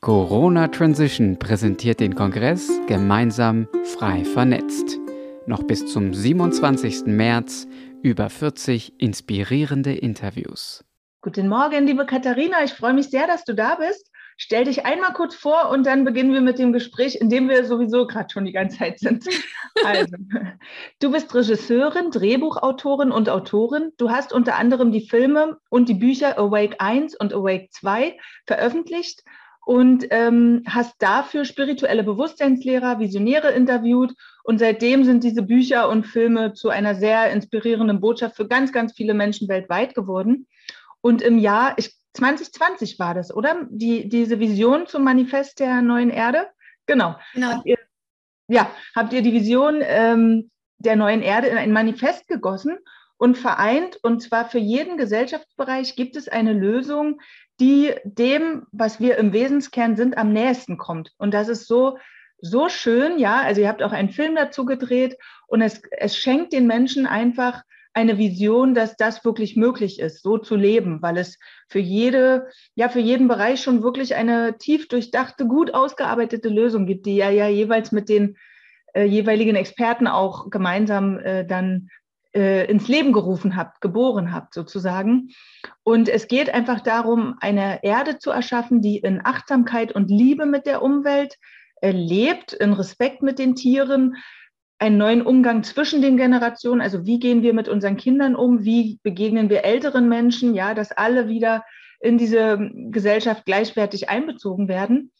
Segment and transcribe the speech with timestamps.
[0.00, 4.96] Corona Transition präsentiert den Kongress gemeinsam frei vernetzt.
[5.46, 7.06] Noch bis zum 27.
[7.06, 7.66] März
[8.00, 10.84] über 40 inspirierende Interviews.
[11.20, 12.62] Guten Morgen, liebe Katharina.
[12.62, 14.12] Ich freue mich sehr, dass du da bist.
[14.36, 17.64] Stell dich einmal kurz vor und dann beginnen wir mit dem Gespräch, in dem wir
[17.64, 19.26] sowieso gerade schon die ganze Zeit sind.
[19.84, 20.16] Also,
[21.00, 23.92] du bist Regisseurin, Drehbuchautorin und Autorin.
[23.96, 29.22] Du hast unter anderem die Filme und die Bücher Awake 1 und Awake 2 veröffentlicht
[29.68, 34.14] und ähm, hast dafür spirituelle Bewusstseinslehrer, Visionäre interviewt.
[34.42, 38.94] Und seitdem sind diese Bücher und Filme zu einer sehr inspirierenden Botschaft für ganz, ganz
[38.94, 40.46] viele Menschen weltweit geworden.
[41.02, 43.66] Und im Jahr, ich, 2020 war das, oder?
[43.68, 46.46] Die, diese Vision zum Manifest der neuen Erde?
[46.86, 47.16] Genau.
[47.34, 47.48] genau.
[47.48, 47.76] Habt ihr,
[48.48, 52.78] ja, habt ihr die Vision ähm, der neuen Erde in ein Manifest gegossen
[53.18, 53.98] und vereint.
[54.02, 57.20] Und zwar für jeden Gesellschaftsbereich gibt es eine Lösung,
[57.60, 61.12] die dem, was wir im Wesenskern sind, am nächsten kommt.
[61.18, 61.98] Und das ist so,
[62.40, 63.40] so schön, ja.
[63.40, 67.62] Also ihr habt auch einen Film dazu gedreht und es, es schenkt den Menschen einfach
[67.94, 72.88] eine Vision, dass das wirklich möglich ist, so zu leben, weil es für jede, ja,
[72.88, 77.48] für jeden Bereich schon wirklich eine tief durchdachte, gut ausgearbeitete Lösung gibt, die ja, ja
[77.48, 78.36] jeweils mit den
[78.94, 81.88] äh, jeweiligen Experten auch gemeinsam äh, dann
[82.38, 85.30] äh, ins Leben gerufen habt, geboren habt sozusagen.
[85.82, 90.64] Und es geht einfach darum, eine Erde zu erschaffen, die in Achtsamkeit und Liebe mit
[90.64, 91.34] der Umwelt
[91.80, 94.16] äh, lebt, in Respekt mit den Tieren,
[94.78, 96.80] einen neuen Umgang zwischen den Generationen.
[96.80, 98.64] Also wie gehen wir mit unseren Kindern um?
[98.64, 100.54] Wie begegnen wir älteren Menschen?
[100.54, 101.64] Ja, dass alle wieder
[102.00, 105.10] in diese Gesellschaft gleichwertig einbezogen werden.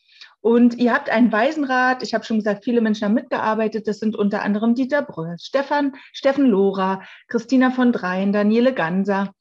[0.41, 2.03] Und ihr habt einen Waisenrat.
[2.03, 3.89] Ich habe schon gesagt, viele Menschen haben mitgearbeitet.
[3.89, 9.33] Das sind unter anderem Dieter Bröll, Stefan, Steffen Lohra, Christina von Dreien, Daniele Ganser.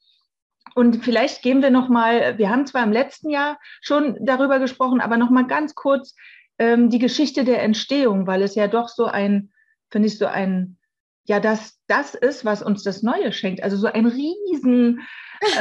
[0.74, 5.00] Und vielleicht gehen wir noch mal, wir haben zwar im letzten Jahr schon darüber gesprochen,
[5.00, 6.14] aber noch mal ganz kurz
[6.58, 9.50] ähm, die Geschichte der Entstehung, weil es ja doch so ein,
[9.90, 10.76] finde ich, so ein,
[11.24, 13.62] ja, das, das ist, was uns das Neue schenkt.
[13.62, 15.00] Also so ein riesen,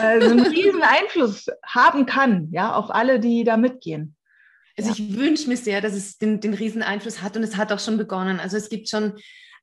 [0.01, 4.16] äh, so einen riesen Einfluss haben kann, ja, auf alle, die da mitgehen.
[4.77, 4.95] Also ja.
[4.97, 7.79] ich wünsche mir sehr, dass es den, den riesen Einfluss hat und es hat auch
[7.79, 8.39] schon begonnen.
[8.39, 9.13] Also es gibt schon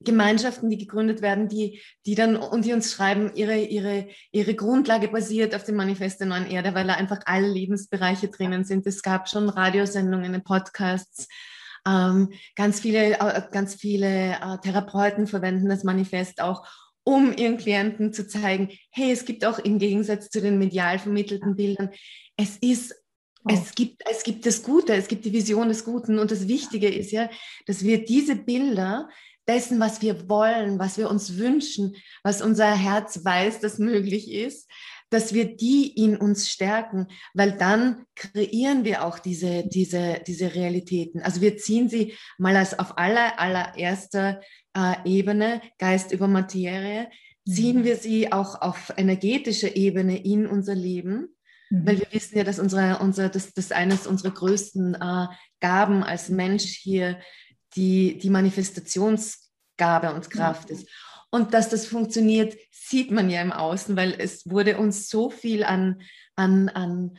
[0.00, 5.08] Gemeinschaften, die gegründet werden, die, die dann und die uns schreiben, ihre, ihre, ihre Grundlage
[5.08, 8.86] basiert auf dem Manifest der neuen Erde, weil da einfach alle Lebensbereiche drinnen sind.
[8.86, 11.28] Es gab schon Radiosendungen, Podcasts.
[11.86, 16.66] Ähm, ganz viele, äh, ganz viele äh, Therapeuten verwenden das Manifest auch,
[17.04, 21.56] um ihren Klienten zu zeigen, hey, es gibt auch im Gegensatz zu den medial vermittelten
[21.56, 21.91] Bildern,
[22.36, 22.94] es ist.
[23.47, 26.19] Es, gibt, es gibt das Gute, es gibt die Vision des Guten.
[26.19, 27.28] Und das Wichtige ist ja,
[27.66, 29.09] dass wir diese Bilder
[29.47, 34.71] dessen, was wir wollen, was wir uns wünschen, was unser Herz weiß, dass möglich ist,
[35.10, 41.21] dass wir die in uns stärken, weil dann kreieren wir auch diese, diese, diese Realitäten.
[41.21, 44.41] Also wir ziehen sie mal als auf aller, allererster
[44.75, 47.09] äh, Ebene, Geist über Materie,
[47.47, 47.84] ziehen mhm.
[47.84, 51.28] wir sie auch auf energetischer Ebene in unser Leben
[51.70, 51.86] Mhm.
[51.86, 55.26] Weil wir wissen ja, dass unsere, unser, das, das eines unserer größten äh,
[55.60, 57.19] Gaben als Mensch hier
[57.76, 60.88] die, die Manifestationsgabe und Kraft ist.
[61.30, 65.64] Und dass das funktioniert, sieht man ja im Außen, weil es wurde uns so viel
[65.64, 66.02] an,
[66.36, 67.16] an, an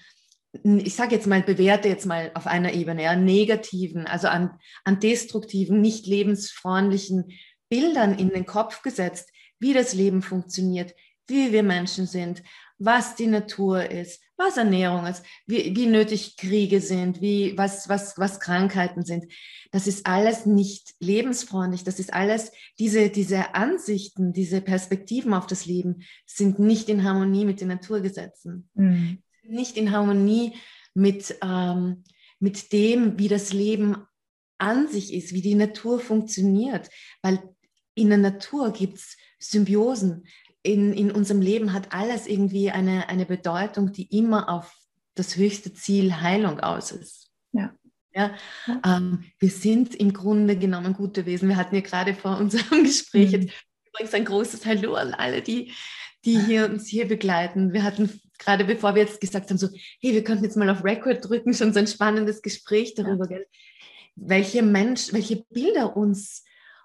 [0.64, 5.02] ich sage jetzt mal, bewerte jetzt mal auf einer Ebene, ja, negativen, also an, an
[5.02, 7.32] destruktiven, nicht lebensfreundlichen
[7.68, 10.94] Bildern in den Kopf gesetzt, wie das Leben funktioniert,
[11.28, 12.44] wie wir Menschen sind,
[12.78, 18.18] was die Natur ist, was Ernährung ist, wie, wie nötig Kriege sind, wie, was, was,
[18.18, 19.26] was Krankheiten sind.
[19.72, 21.84] Das ist alles nicht lebensfreundlich.
[21.84, 27.46] Das ist alles, diese, diese Ansichten, diese Perspektiven auf das Leben sind nicht in Harmonie
[27.46, 28.70] mit den Naturgesetzen.
[28.74, 29.20] Mhm.
[29.44, 30.54] Nicht in Harmonie
[30.94, 32.04] mit, ähm,
[32.40, 33.98] mit dem, wie das Leben
[34.58, 36.90] an sich ist, wie die Natur funktioniert.
[37.22, 37.42] Weil
[37.94, 40.26] in der Natur gibt es Symbiosen
[40.66, 44.76] in, in unserem Leben hat alles irgendwie eine, eine Bedeutung, die immer auf
[45.14, 47.32] das höchste Ziel Heilung aus ist.
[47.52, 47.74] Ja.
[48.14, 48.34] Ja,
[48.86, 51.50] ähm, wir sind im Grunde genommen gute Wesen.
[51.50, 53.50] Wir hatten ja gerade vor unserem Gespräch mhm.
[53.88, 55.74] übrigens ein großes Hallo an alle, die,
[56.24, 57.74] die hier, uns hier begleiten.
[57.74, 59.68] Wir hatten gerade bevor wir jetzt gesagt haben, so,
[60.02, 63.40] hey, wir könnten jetzt mal auf Record drücken, schon so ein spannendes Gespräch darüber, ja.
[64.16, 66.44] welche Mensch, welche Bilder uns,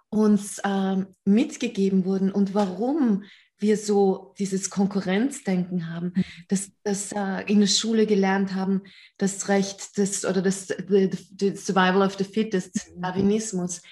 [0.08, 3.24] uns ähm, mitgegeben wurden und warum
[3.60, 6.24] wir so dieses Konkurrenzdenken haben, mhm.
[6.48, 8.82] dass das äh, in der Schule gelernt haben,
[9.18, 13.02] das Recht des oder das the, the Survival of the Fittest, mhm.
[13.02, 13.82] Darwinismus,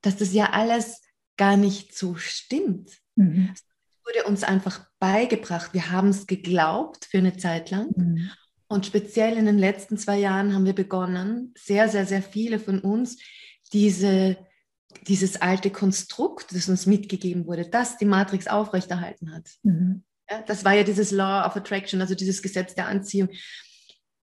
[0.00, 1.02] dass das ja alles
[1.36, 2.90] gar nicht so stimmt.
[3.16, 3.50] Mhm.
[3.54, 3.64] Es
[4.04, 5.74] wurde uns einfach beigebracht.
[5.74, 7.90] Wir haben es geglaubt für eine Zeit lang.
[7.96, 8.30] Mhm.
[8.68, 12.80] Und speziell in den letzten zwei Jahren haben wir begonnen, sehr, sehr, sehr viele von
[12.80, 13.18] uns,
[13.72, 14.36] diese,
[15.06, 19.48] dieses alte Konstrukt, das uns mitgegeben wurde, das die Matrix aufrechterhalten hat.
[19.62, 20.04] Mhm.
[20.30, 23.30] Ja, das war ja dieses Law of Attraction, also dieses Gesetz der Anziehung.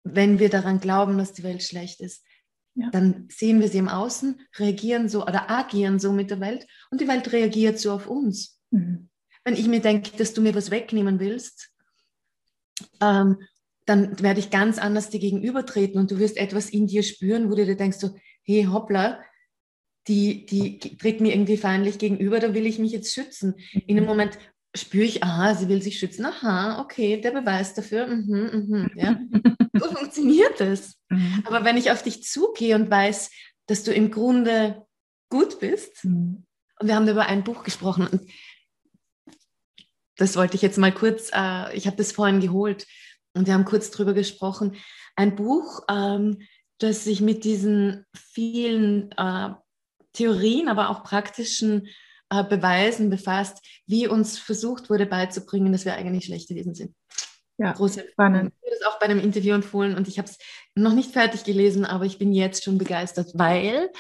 [0.03, 2.25] Wenn wir daran glauben, dass die Welt schlecht ist,
[2.75, 2.91] ja.
[2.91, 7.01] dann sehen wir sie im Außen, reagieren so oder agieren so mit der Welt und
[7.01, 8.59] die Welt reagiert so auf uns.
[8.71, 9.09] Mhm.
[9.45, 11.71] Wenn ich mir denke, dass du mir was wegnehmen willst,
[13.01, 13.39] ähm,
[13.87, 17.55] dann werde ich ganz anders dir gegenübertreten und du wirst etwas in dir spüren, wo
[17.55, 19.21] du dir denkst, so, hey, hoppla,
[20.09, 23.55] die, die tritt mir irgendwie feindlich gegenüber, da will ich mich jetzt schützen.
[23.87, 24.11] In dem mhm.
[24.11, 24.39] Moment
[24.75, 29.19] spüre ich, aha, sie will sich schützen, aha, okay, der Beweis dafür, mhm, mhm, ja.
[29.73, 30.99] so funktioniert es.
[31.09, 31.45] Mhm.
[31.47, 33.31] Aber wenn ich auf dich zugehe und weiß,
[33.67, 34.85] dass du im Grunde
[35.31, 36.45] gut bist, mhm.
[36.81, 38.31] und wir haben über ein Buch gesprochen, und
[40.17, 42.87] das wollte ich jetzt mal kurz, äh, ich habe das vorhin geholt,
[43.37, 44.77] und wir haben kurz drüber gesprochen.
[45.17, 46.43] Ein Buch, ähm,
[46.79, 49.51] das sich mit diesen vielen äh,
[50.15, 51.89] Theorien, aber auch praktischen
[52.31, 56.95] äh, Beweisen befasst, wie uns versucht wurde beizubringen, dass wir eigentlich schlechte Wesen sind.
[57.59, 58.53] Ja, Große spannend.
[58.63, 60.39] Ich habe das auch bei einem Interview empfohlen und ich habe es
[60.75, 63.91] noch nicht fertig gelesen, aber ich bin jetzt schon begeistert, weil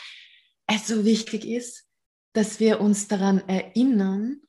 [0.67, 1.85] es so wichtig ist,
[2.33, 4.41] dass wir uns daran erinnern,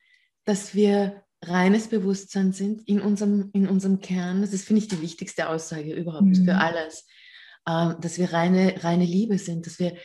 [0.45, 4.41] dass wir reines Bewusstsein sind in unserem, in unserem Kern.
[4.41, 6.45] Das ist, finde ich, die wichtigste Aussage überhaupt mhm.
[6.45, 7.05] für alles.
[7.67, 9.95] Ähm, dass wir reine, reine Liebe sind, dass wir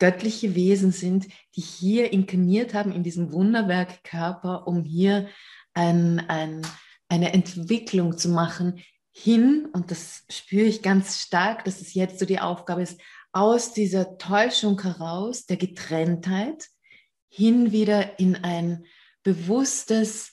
[0.00, 5.28] göttliche Wesen sind, die hier inkarniert haben in diesem Wunderwerk Körper, um hier
[5.74, 6.66] ein, ein,
[7.08, 8.82] eine Entwicklung zu machen
[9.12, 13.00] hin, und das spüre ich ganz stark, dass es jetzt so die Aufgabe ist,
[13.32, 16.66] aus dieser Täuschung heraus, der Getrenntheit,
[17.28, 18.84] hin wieder in ein
[19.22, 20.32] bewusstes,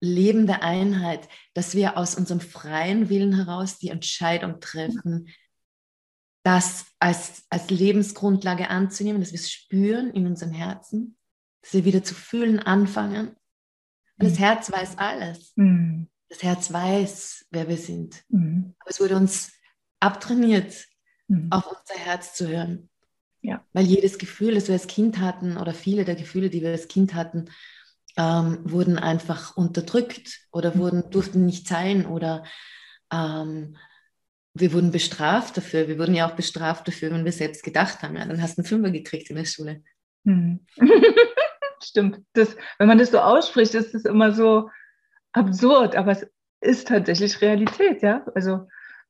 [0.00, 5.28] lebende Einheit, dass wir aus unserem freien Willen heraus die Entscheidung treffen,
[6.42, 11.16] das als, als Lebensgrundlage anzunehmen, dass wir es spüren in unserem Herzen,
[11.62, 13.28] dass wir wieder zu fühlen anfangen.
[13.28, 14.42] Und das mhm.
[14.42, 15.52] Herz weiß alles.
[15.56, 16.08] Mhm.
[16.28, 18.24] Das Herz weiß, wer wir sind.
[18.28, 18.74] Mhm.
[18.78, 19.52] Aber es wurde uns
[20.00, 20.86] abtrainiert,
[21.50, 22.90] auf unser Herz zu hören.
[23.40, 23.64] Ja.
[23.72, 26.88] Weil jedes Gefühl, das wir als Kind hatten, oder viele der Gefühle, die wir als
[26.88, 27.46] Kind hatten,
[28.16, 32.44] ähm, wurden einfach unterdrückt oder wurden, durften nicht sein oder
[33.12, 33.76] ähm,
[34.54, 35.88] wir wurden bestraft dafür.
[35.88, 38.16] Wir wurden ja auch bestraft dafür, wenn wir selbst gedacht haben.
[38.16, 39.82] Ja, dann hast du einen Fünfer gekriegt in der Schule.
[40.26, 40.66] Hm.
[41.82, 42.20] Stimmt.
[42.34, 44.70] Das, wenn man das so ausspricht, ist es immer so
[45.32, 46.26] absurd, aber es
[46.60, 48.24] ist tatsächlich Realität, ja.
[48.34, 48.68] Also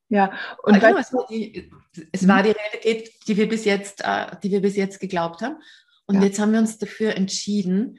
[0.09, 0.33] ja.
[0.62, 1.73] Und genau, es, war die,
[2.12, 5.56] es war die Realität, die wir bis jetzt, äh, die wir bis jetzt geglaubt haben.
[6.06, 6.25] Und ja.
[6.25, 7.99] jetzt haben wir uns dafür entschieden,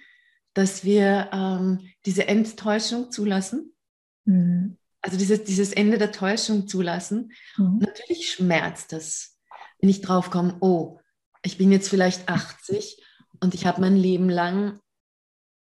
[0.53, 3.73] dass wir ähm, diese Enttäuschung zulassen.
[4.25, 4.77] Mhm.
[5.03, 7.33] Also dieses, dieses Ende der Täuschung zulassen.
[7.57, 7.79] Mhm.
[7.79, 9.37] Natürlich schmerzt das,
[9.79, 10.99] wenn ich drauf komme, oh,
[11.43, 13.03] ich bin jetzt vielleicht 80
[13.41, 14.79] und ich habe mein Leben lang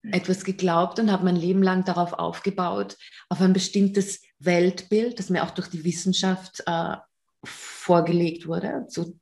[0.04, 2.98] etwas geglaubt und habe mein Leben lang darauf aufgebaut,
[3.30, 6.98] auf ein bestimmtes Weltbild, das mir auch durch die Wissenschaft äh,
[7.44, 8.86] vorgelegt wurde.
[8.90, 9.18] So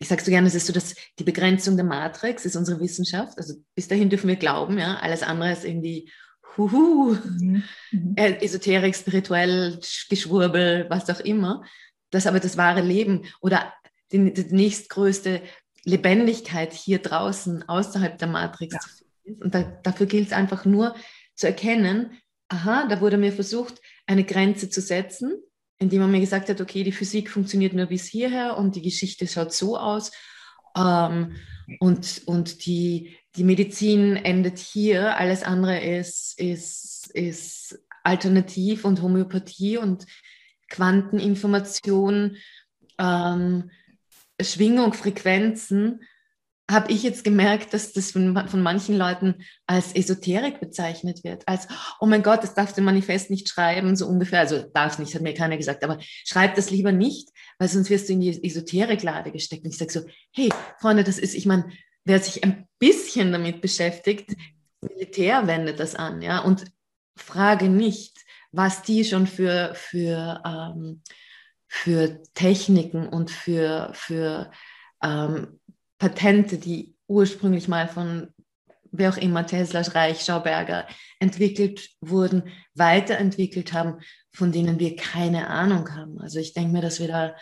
[0.00, 3.36] ich sage so gerne, es ist so, dass die Begrenzung der Matrix ist unsere Wissenschaft.
[3.36, 4.96] Also bis dahin dürfen wir glauben, ja.
[4.96, 6.10] Alles andere ist irgendwie
[6.56, 7.64] huhu, mhm.
[7.90, 8.14] mhm.
[8.16, 11.64] Äh, Esoterik, spirituell, Geschwurbel, was auch immer.
[12.10, 13.72] Das aber das wahre Leben oder
[14.12, 15.42] die, die nächstgrößte
[15.84, 18.80] Lebendigkeit hier draußen, außerhalb der Matrix ja.
[18.80, 19.42] zu finden.
[19.42, 20.94] Und da, dafür gilt es einfach nur
[21.34, 25.40] zu erkennen, aha, da wurde mir versucht, eine Grenze zu setzen
[25.80, 29.26] indem man mir gesagt hat, okay, die Physik funktioniert nur bis hierher und die Geschichte
[29.26, 30.12] schaut so aus
[30.76, 31.36] ähm,
[31.78, 39.78] und, und die, die Medizin endet hier, alles andere ist, ist, ist alternativ und Homöopathie
[39.78, 40.06] und
[40.68, 42.36] Quanteninformation,
[42.98, 43.70] ähm,
[44.40, 46.00] Schwingung, Frequenzen
[46.70, 51.46] habe ich jetzt gemerkt, dass das von, von, manchen Leuten als Esoterik bezeichnet wird.
[51.48, 51.66] Als,
[52.00, 54.40] oh mein Gott, das darfst du im Manifest nicht schreiben, so ungefähr.
[54.40, 58.08] Also darf nicht, hat mir keiner gesagt, aber schreib das lieber nicht, weil sonst wirst
[58.08, 59.64] du in die Esoteriklade gesteckt.
[59.64, 60.00] Und ich sage so,
[60.32, 60.50] hey,
[60.80, 61.70] Freunde, das ist, ich meine,
[62.04, 64.34] wer sich ein bisschen damit beschäftigt,
[64.80, 66.64] Militär wendet das an, ja, und
[67.16, 68.18] frage nicht,
[68.52, 71.02] was die schon für, für, ähm,
[71.68, 74.50] für Techniken und für, für
[75.02, 75.59] ähm,
[76.00, 78.32] Patente, die ursprünglich mal von
[78.92, 80.86] wer auch immer, Tesla, Reich, Schauberger,
[81.20, 84.00] entwickelt wurden, weiterentwickelt haben,
[84.32, 86.20] von denen wir keine Ahnung haben.
[86.20, 87.36] Also ich denke mir, dass wir da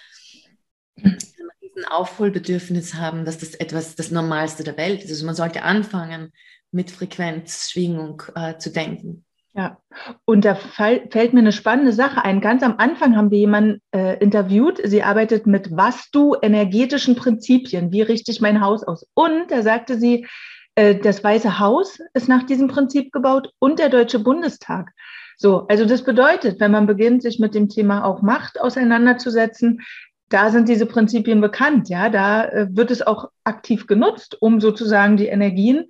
[1.02, 5.10] ein Aufholbedürfnis haben, dass das etwas das Normalste der Welt ist.
[5.10, 6.32] Also man sollte anfangen,
[6.70, 9.24] mit Frequenzschwingung äh, zu denken.
[9.58, 9.76] Ja,
[10.24, 12.40] und da fällt mir eine spannende Sache ein.
[12.40, 14.80] Ganz am Anfang haben wir jemanden äh, interviewt.
[14.84, 17.90] Sie arbeitet mit Vastu-energetischen Prinzipien.
[17.90, 19.04] Wie richte ich mein Haus aus?
[19.14, 20.28] Und da sagte sie,
[20.76, 24.92] äh, das Weiße Haus ist nach diesem Prinzip gebaut und der Deutsche Bundestag.
[25.36, 29.80] So, also das bedeutet, wenn man beginnt, sich mit dem Thema auch Macht auseinanderzusetzen,
[30.28, 31.88] da sind diese Prinzipien bekannt.
[31.88, 35.86] Ja, da äh, wird es auch aktiv genutzt, um sozusagen die Energien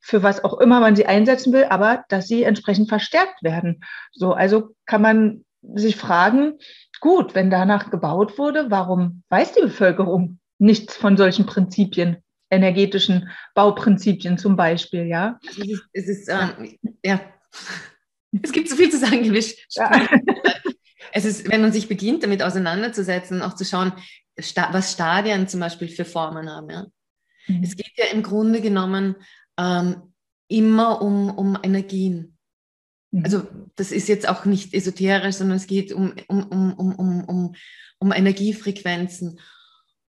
[0.00, 3.84] für was auch immer man sie einsetzen will, aber dass sie entsprechend verstärkt werden.
[4.12, 6.58] So, also kann man sich fragen,
[7.00, 12.18] gut, wenn danach gebaut wurde, warum weiß die Bevölkerung nichts von solchen Prinzipien,
[12.50, 15.38] energetischen Bauprinzipien zum Beispiel, ja?
[15.46, 17.20] Also es ist, es ist ähm, ja,
[18.42, 19.58] es gibt so viel zu sagen, gewischt.
[19.70, 20.08] Ja.
[21.10, 23.92] Es ist, wenn man sich beginnt, damit auseinanderzusetzen, auch zu schauen,
[24.36, 26.68] was Stadien zum Beispiel für Formen haben.
[26.68, 26.86] Ja?
[27.46, 27.62] Mhm.
[27.62, 29.16] Es geht ja im Grunde genommen
[29.58, 30.12] ähm,
[30.48, 32.38] immer um, um Energien.
[33.10, 33.24] Mhm.
[33.24, 33.46] Also
[33.76, 37.54] das ist jetzt auch nicht esoterisch, sondern es geht um, um, um, um, um,
[37.98, 39.40] um Energiefrequenzen.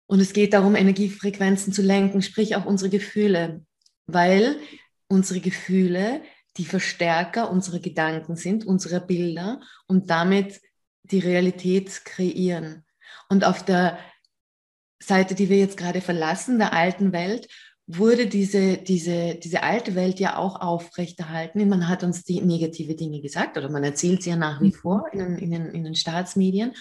[0.06, 3.64] Und es geht darum, Energiefrequenzen zu lenken, sprich auch unsere Gefühle,
[4.06, 4.56] weil
[5.08, 6.22] unsere Gefühle
[6.56, 10.60] die Verstärker unserer Gedanken sind, unserer Bilder und damit
[11.04, 12.84] die Realität kreieren.
[13.28, 13.98] Und auf der
[15.00, 17.48] Seite, die wir jetzt gerade verlassen, der alten Welt,
[17.96, 21.68] wurde diese, diese, diese alte Welt ja auch aufrechterhalten.
[21.68, 24.74] Man hat uns die negative Dinge gesagt oder man erzählt sie ja nach wie mhm.
[24.74, 26.72] vor in den, in den, in den Staatsmedien.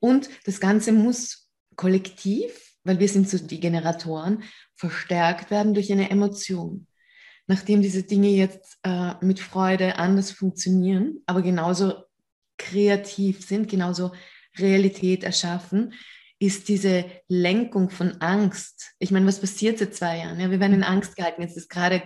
[0.00, 4.42] Und das Ganze muss kollektiv, weil wir sind so die Generatoren,
[4.74, 6.86] verstärkt werden durch eine Emotion.
[7.46, 11.94] Nachdem diese Dinge jetzt äh, mit Freude anders funktionieren, aber genauso
[12.58, 14.12] kreativ sind, genauso
[14.58, 15.94] Realität erschaffen,
[16.40, 18.94] ist diese Lenkung von Angst.
[18.98, 20.40] Ich meine, was passiert seit zwei Jahren?
[20.40, 21.42] Ja, wir werden in Angst gehalten.
[21.42, 22.02] Jetzt ist gerade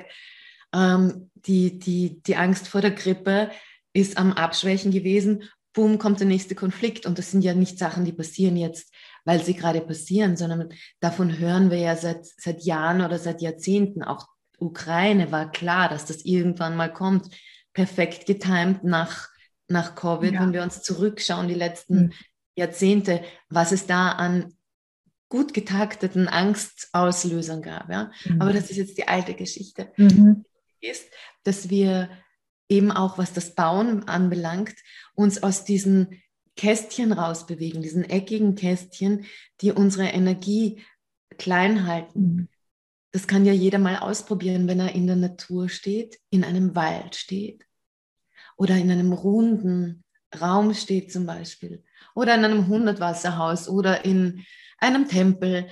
[0.75, 3.51] ähm, die, die, die Angst vor der Grippe
[3.93, 5.45] ist am Abschwächen gewesen.
[5.73, 7.07] Boom, kommt der nächste Konflikt.
[7.07, 8.93] Und das sind ja nicht Sachen, die passieren jetzt,
[9.25, 14.03] weil sie gerade passieren, sondern davon hören wir ja seit, seit Jahren oder seit Jahrzehnten.
[14.03, 14.27] Auch
[14.59, 17.29] Ukraine war klar, dass das irgendwann mal kommt.
[17.73, 19.29] Perfekt getimt nach,
[19.69, 20.41] nach Covid, ja.
[20.41, 22.13] wenn wir uns zurückschauen, die letzten mhm.
[22.57, 24.55] Jahrzehnte, was es da an
[25.29, 27.91] gut getakteten Angstauslösern gab.
[27.91, 28.13] Ja?
[28.25, 28.41] Mhm.
[28.41, 29.93] Aber das ist jetzt die alte Geschichte.
[29.97, 30.45] Mhm.
[30.81, 31.07] Ist,
[31.43, 32.11] dass wir
[32.69, 34.75] eben auch, was das Bauen anbelangt,
[35.15, 36.23] uns aus diesen
[36.57, 39.27] Kästchen rausbewegen, diesen eckigen Kästchen,
[39.61, 40.83] die unsere Energie
[41.37, 42.21] klein halten.
[42.21, 42.49] Mhm.
[43.13, 47.17] Das kann ja jeder mal ausprobieren, wenn er in der Natur steht, in einem Wald
[47.17, 47.67] steht
[48.57, 50.05] oder in einem runden
[50.41, 51.85] Raum steht zum Beispiel
[52.15, 54.45] oder in einem Hundertwasserhaus oder in
[54.79, 55.69] einem Tempel.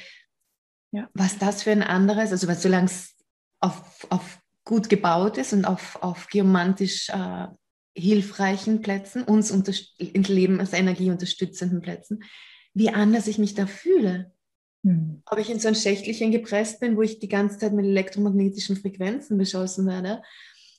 [0.91, 1.09] Ja.
[1.15, 3.15] Was das für ein anderes, also solange es
[3.61, 7.47] auf, auf gut gebaut ist und auf, auf geomantisch äh,
[7.95, 12.23] hilfreichen Plätzen, uns ins Leben als Energie unterstützenden Plätzen,
[12.75, 14.33] wie anders ich mich da fühle.
[14.85, 15.23] Hm.
[15.27, 18.77] Ob ich in so ein Schächtelchen gepresst bin, wo ich die ganze Zeit mit elektromagnetischen
[18.77, 20.23] Frequenzen beschossen werde,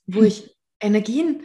[0.06, 0.26] wo hm.
[0.26, 1.44] ich Energien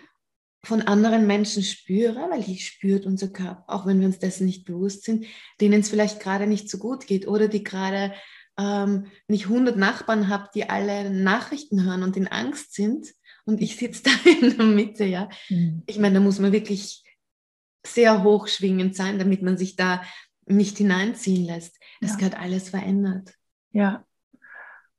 [0.65, 4.65] von anderen Menschen spüre, weil die spürt unser Körper, auch wenn wir uns dessen nicht
[4.65, 5.27] bewusst sind,
[5.61, 8.13] denen es vielleicht gerade nicht so gut geht oder die gerade
[8.59, 13.07] ähm, nicht 100 Nachbarn haben, die alle Nachrichten hören und in Angst sind
[13.45, 15.29] und ich sitze da in der Mitte, ja.
[15.49, 15.83] Mhm.
[15.87, 17.05] Ich meine, da muss man wirklich
[17.87, 20.03] sehr hochschwingend sein, damit man sich da
[20.47, 21.79] nicht hineinziehen lässt.
[22.01, 22.17] Das ja.
[22.17, 23.35] gehört alles verändert.
[23.71, 24.05] Ja.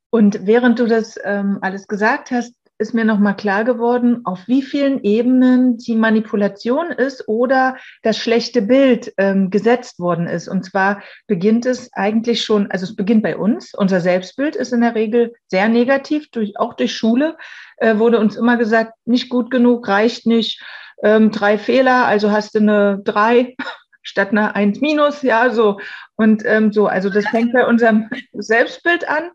[0.10, 4.62] Und während du das ähm, alles gesagt hast, ist mir nochmal klar geworden, auf wie
[4.62, 10.48] vielen Ebenen die Manipulation ist oder das schlechte Bild ähm, gesetzt worden ist.
[10.48, 13.74] Und zwar beginnt es eigentlich schon, also es beginnt bei uns.
[13.74, 17.38] Unser Selbstbild ist in der Regel sehr negativ, durch, auch durch Schule
[17.78, 20.64] äh, wurde uns immer gesagt, nicht gut genug, reicht nicht,
[21.04, 23.56] ähm, drei Fehler, also hast du eine drei
[24.02, 25.80] statt eine eins minus, ja, so.
[26.16, 29.32] Und ähm, so, also das fängt bei unserem Selbstbild an.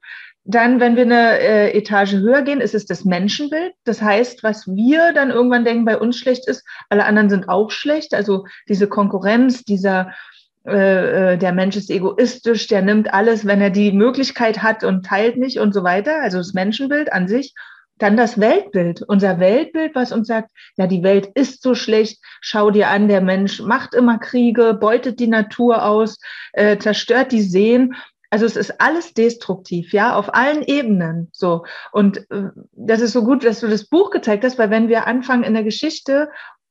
[0.46, 3.72] Dann, wenn wir eine äh, Etage höher gehen, ist es das Menschenbild.
[3.84, 7.70] Das heißt, was wir dann irgendwann denken, bei uns schlecht ist, alle anderen sind auch
[7.70, 8.12] schlecht.
[8.12, 10.12] Also diese Konkurrenz, dieser
[10.66, 15.04] äh, äh, der Mensch ist egoistisch, der nimmt alles, wenn er die Möglichkeit hat und
[15.04, 16.22] teilt nicht und so weiter.
[16.22, 17.54] Also das Menschenbild an sich.
[17.98, 22.72] Dann das Weltbild, unser Weltbild, was uns sagt, ja, die Welt ist so schlecht, schau
[22.72, 26.18] dir an, der Mensch macht immer Kriege, beutet die Natur aus,
[26.54, 27.94] äh, zerstört die Seen.
[28.34, 31.64] Also es ist alles destruktiv, ja, auf allen Ebenen so.
[31.92, 35.06] Und äh, das ist so gut, dass du das Buch gezeigt hast, weil wenn wir
[35.06, 36.28] anfangen in der Geschichte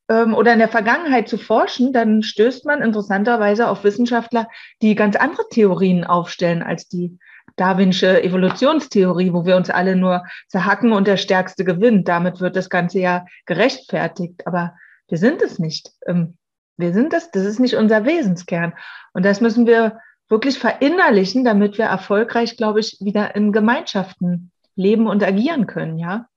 [0.09, 4.49] ähm, oder in der Vergangenheit zu forschen, dann stößt man interessanterweise auf Wissenschaftler,
[4.81, 7.17] die ganz andere Theorien aufstellen als die
[7.55, 12.09] Darwinsche Evolutionstheorie, wo wir uns alle nur zerhacken und der Stärkste gewinnt.
[12.09, 14.45] Damit wird das Ganze ja gerechtfertigt.
[14.47, 14.75] Aber
[15.07, 15.91] wir sind es nicht.
[16.07, 16.35] Ähm,
[16.75, 18.73] wir sind es, das ist nicht unser Wesenskern.
[19.13, 20.01] Und das müssen wir
[20.33, 26.27] wirklich verinnerlichen, damit wir erfolgreich, glaube ich, wieder in Gemeinschaften leben und agieren können, ja.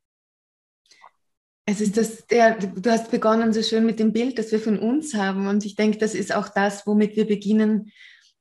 [1.64, 4.78] Es ist das, der, du hast begonnen so schön mit dem Bild, das wir von
[4.78, 5.48] uns haben.
[5.48, 7.90] Und ich denke, das ist auch das, womit wir beginnen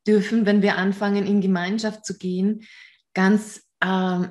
[0.06, 2.68] dürfen, wenn wir anfangen, in Gemeinschaft zu gehen,
[3.14, 4.28] ganz ähm,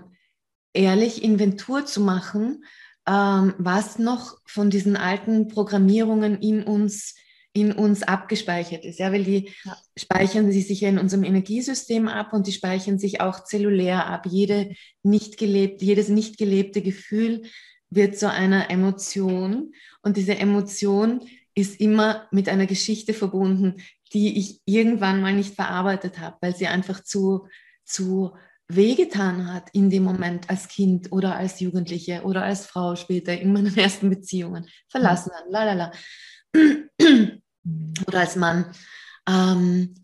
[0.75, 2.65] ehrlich Inventur zu machen,
[3.09, 7.15] ähm, was noch von diesen alten Programmierungen in uns
[7.55, 8.99] in uns abgespeichert ist.
[8.99, 9.77] Ja, weil die ja.
[9.97, 14.27] speichern sie sich ja in unserem Energiesystem ab und die speichern sich auch zellulär ab.
[14.27, 17.43] Jede nicht gelebt, jedes nicht gelebte Gefühl
[17.91, 21.21] wird zu einer Emotion und diese Emotion
[21.55, 23.77] ist immer mit einer Geschichte verbunden,
[24.13, 27.47] die ich irgendwann mal nicht verarbeitet habe, weil sie einfach zu,
[27.85, 28.35] zu
[28.67, 33.53] wehgetan hat in dem Moment als Kind oder als Jugendliche oder als Frau später in
[33.53, 34.67] meinen ersten Beziehungen.
[34.89, 35.93] Verlassen an, la la la.
[38.07, 38.67] Oder als Mann.
[39.29, 39.95] Ähm,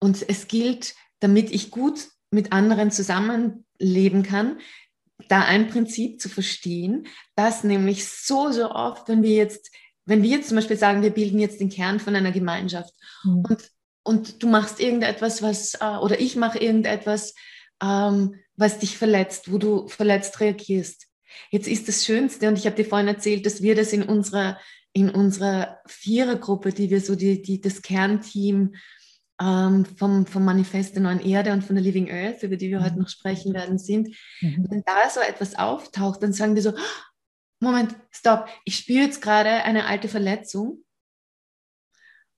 [0.00, 4.58] und es gilt, damit ich gut mit anderen zusammenleben kann,
[5.28, 7.06] da ein Prinzip zu verstehen,
[7.36, 9.70] dass nämlich so, so oft, wenn wir jetzt,
[10.04, 13.44] wenn wir jetzt zum Beispiel sagen, wir bilden jetzt den Kern von einer Gemeinschaft mhm.
[13.48, 13.70] und,
[14.02, 17.34] und du machst irgendetwas, was, äh, oder ich mache irgendetwas,
[17.82, 21.06] ähm, was dich verletzt, wo du verletzt reagierst.
[21.50, 24.58] Jetzt ist das Schönste, und ich habe dir vorhin erzählt, dass wir das in unserer
[24.92, 28.74] in unserer Vierergruppe, die wir so die, die, das Kernteam
[29.40, 32.82] ähm, vom, vom Manifest der neuen Erde und von der Living Earth, über die wir
[32.82, 33.02] heute mhm.
[33.02, 34.08] noch sprechen werden, sind,
[34.40, 34.66] mhm.
[34.68, 36.74] wenn da so etwas auftaucht, dann sagen wir so,
[37.60, 40.84] Moment, stopp, ich spüre jetzt gerade eine alte Verletzung.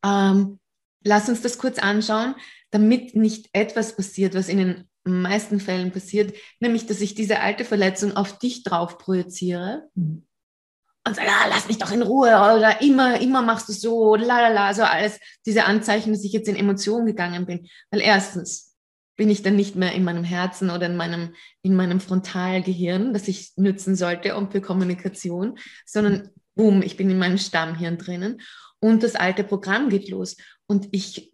[0.04, 0.61] Ähm,
[1.02, 2.34] lass uns das kurz anschauen,
[2.70, 7.64] damit nicht etwas passiert, was in den meisten Fällen passiert, nämlich dass ich diese alte
[7.64, 9.88] Verletzung auf dich drauf projiziere.
[9.94, 10.26] Mhm
[11.06, 14.73] und sagt, ah, lass mich doch in Ruhe oder immer, immer machst du so, lalala,
[14.73, 17.68] so alles, diese Anzeichen, dass ich jetzt in Emotionen gegangen bin.
[17.90, 18.75] Weil erstens
[19.16, 23.28] bin ich dann nicht mehr in meinem Herzen oder in meinem, in meinem Frontalgehirn, das
[23.28, 28.40] ich nützen sollte und für Kommunikation, sondern boom, ich bin in meinem Stammhirn drinnen
[28.81, 31.33] und das alte Programm geht los und ich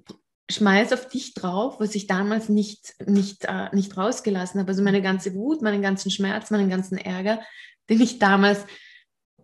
[0.50, 4.70] schmeiß auf dich drauf, was ich damals nicht, nicht, äh, nicht rausgelassen habe.
[4.70, 7.40] Also meine ganze Wut, meinen ganzen Schmerz, meinen ganzen Ärger,
[7.88, 8.66] den ich damals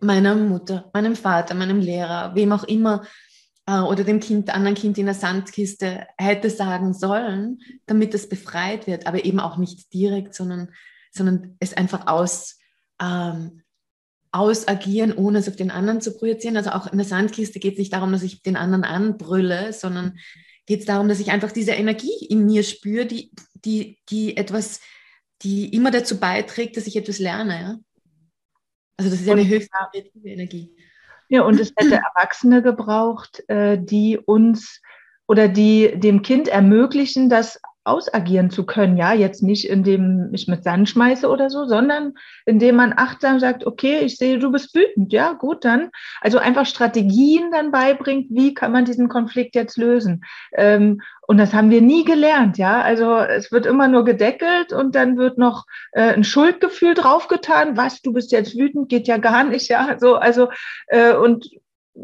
[0.00, 3.06] meiner Mutter, meinem Vater, meinem Lehrer, wem auch immer
[3.66, 8.86] äh, oder dem Kind, anderen Kind in der Sandkiste hätte sagen sollen, damit es befreit
[8.86, 10.70] wird, aber eben auch nicht direkt, sondern,
[11.12, 12.58] sondern es einfach aus,
[13.00, 13.62] ähm,
[14.32, 16.56] ausagieren, ohne es auf den anderen zu projizieren.
[16.56, 20.18] Also auch in der Sandkiste geht es nicht darum, dass ich den anderen anbrülle, sondern
[20.66, 23.32] geht es darum, dass ich einfach diese Energie in mir spüre, die,
[23.64, 24.80] die, die etwas,
[25.42, 27.60] die immer dazu beiträgt, dass ich etwas lerne.
[27.60, 27.78] Ja?
[28.96, 30.74] Also das ist ja eine höchst kreative Energie.
[31.28, 34.80] Ja, und es hätte Erwachsene gebraucht, äh, die uns
[35.26, 38.96] oder die dem Kind ermöglichen, das ausagieren zu können.
[38.96, 43.64] Ja, jetzt nicht, indem ich mit Sand schmeiße oder so, sondern indem man achtsam sagt,
[43.64, 45.12] okay, ich sehe, du bist wütend.
[45.12, 45.90] Ja, gut, dann.
[46.20, 50.24] Also einfach Strategien dann beibringt, wie kann man diesen Konflikt jetzt lösen.
[50.52, 52.82] Ähm, und das haben wir nie gelernt, ja.
[52.82, 57.76] Also es wird immer nur gedeckelt und dann wird noch äh, ein Schuldgefühl draufgetan.
[57.76, 59.96] Was, du bist jetzt wütend, geht ja gar nicht, ja.
[59.98, 60.48] So, also
[60.88, 61.48] äh, und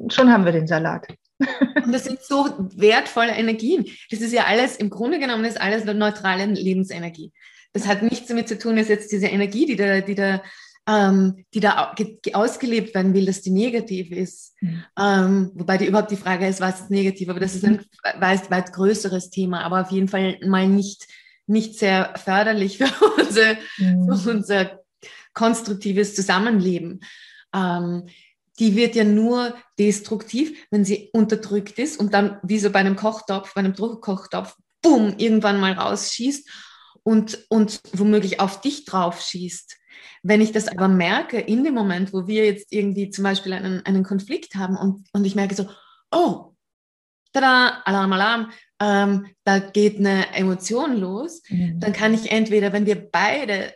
[0.08, 1.08] schon haben wir den Salat.
[1.84, 3.86] Und das sind so wertvolle Energien.
[4.10, 7.32] Das ist ja alles, im Grunde genommen ist alles neutrale Lebensenergie.
[7.72, 10.42] Das hat nichts damit zu tun, dass jetzt diese Energie, die da, die da,
[10.86, 11.94] ähm, die da
[12.34, 14.54] ausgelebt werden will, dass die negativ ist.
[14.60, 14.84] Mhm.
[14.98, 17.28] Ähm, wobei die überhaupt die Frage ist, was ist negativ?
[17.28, 17.84] Aber das ist ein
[18.18, 21.06] weit, weit größeres Thema, aber auf jeden Fall mal nicht,
[21.46, 24.18] nicht sehr förderlich für, unsere, mhm.
[24.18, 24.82] für unser
[25.34, 27.00] konstruktives Zusammenleben.
[27.54, 28.06] Ähm,
[28.58, 32.96] die wird ja nur destruktiv, wenn sie unterdrückt ist und dann wie so bei einem
[32.96, 36.48] Kochtopf, bei einem Druckkochtopf, bumm, irgendwann mal rausschießt
[37.02, 39.76] und, und womöglich auf dich drauf schießt.
[40.22, 43.84] Wenn ich das aber merke, in dem Moment, wo wir jetzt irgendwie zum Beispiel einen,
[43.86, 45.68] einen Konflikt haben und, und ich merke so,
[46.10, 46.54] oh,
[47.32, 51.80] tada, Alarm, Alarm, ähm, da geht eine Emotion los, mhm.
[51.80, 53.74] dann kann ich entweder, wenn wir beide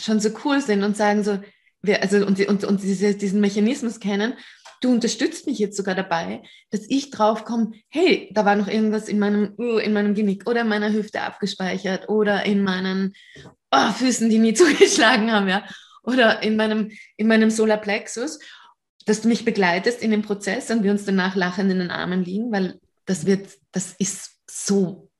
[0.00, 1.38] schon so cool sind und sagen so,
[1.82, 4.34] wir, also und, und, und diese, diesen Mechanismus kennen,
[4.80, 9.18] du unterstützt mich jetzt sogar dabei, dass ich draufkomme, hey, da war noch irgendwas in
[9.18, 13.14] meinem, uh, in meinem Genick oder in meiner Hüfte abgespeichert oder in meinen
[13.70, 15.64] oh, Füßen, die nie zugeschlagen haben, ja,
[16.02, 18.38] oder in meinem, in meinem Solarplexus.
[19.06, 22.24] dass du mich begleitest in dem Prozess und wir uns danach lachend in den Armen
[22.24, 25.10] liegen, weil das wird, das ist so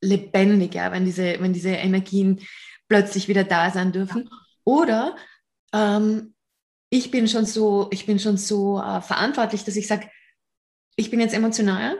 [0.00, 2.40] lebendig, ja, wenn diese, wenn diese Energien
[2.88, 4.30] plötzlich wieder da sein dürfen.
[4.64, 5.16] Oder
[5.72, 6.34] ähm,
[6.90, 10.08] ich bin schon so, ich bin schon so äh, verantwortlich, dass ich sage,
[10.96, 11.96] ich bin jetzt emotional.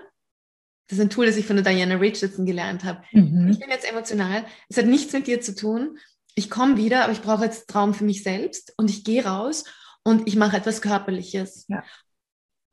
[0.88, 3.02] Das ist ein Tool, das ich von der Diana Richardson gelernt habe.
[3.12, 3.50] Mhm.
[3.50, 4.44] Ich bin jetzt emotional.
[4.68, 5.98] Es hat nichts mit dir zu tun.
[6.34, 9.64] Ich komme wieder, aber ich brauche jetzt Traum für mich selbst und ich gehe raus
[10.02, 11.66] und ich mache etwas Körperliches.
[11.68, 11.84] Ja.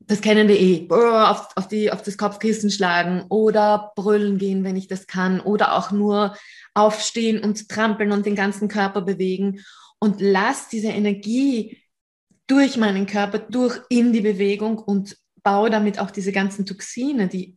[0.00, 0.88] Das kennen wir eh.
[0.88, 5.40] Auf, auf, die, auf das Kopfkissen schlagen oder brüllen gehen, wenn ich das kann.
[5.40, 6.36] Oder auch nur
[6.74, 9.64] aufstehen und trampeln und den ganzen Körper bewegen.
[9.98, 11.78] Und lass diese Energie
[12.46, 17.56] durch meinen Körper, durch in die Bewegung und baue damit auch diese ganzen Toxine, die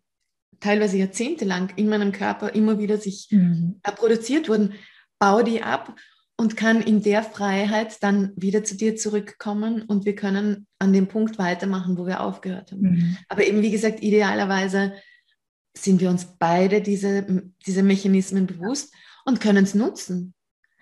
[0.60, 3.80] teilweise jahrzehntelang in meinem Körper immer wieder sich mhm.
[3.84, 4.74] produziert wurden,
[5.20, 5.96] baue die ab
[6.38, 11.08] und kann in der Freiheit dann wieder zu dir zurückkommen und wir können an dem
[11.08, 12.82] Punkt weitermachen, wo wir aufgehört haben.
[12.82, 13.18] Mhm.
[13.28, 14.94] Aber eben, wie gesagt, idealerweise
[15.76, 18.94] sind wir uns beide diese, diese Mechanismen bewusst
[19.26, 20.34] und können es nutzen.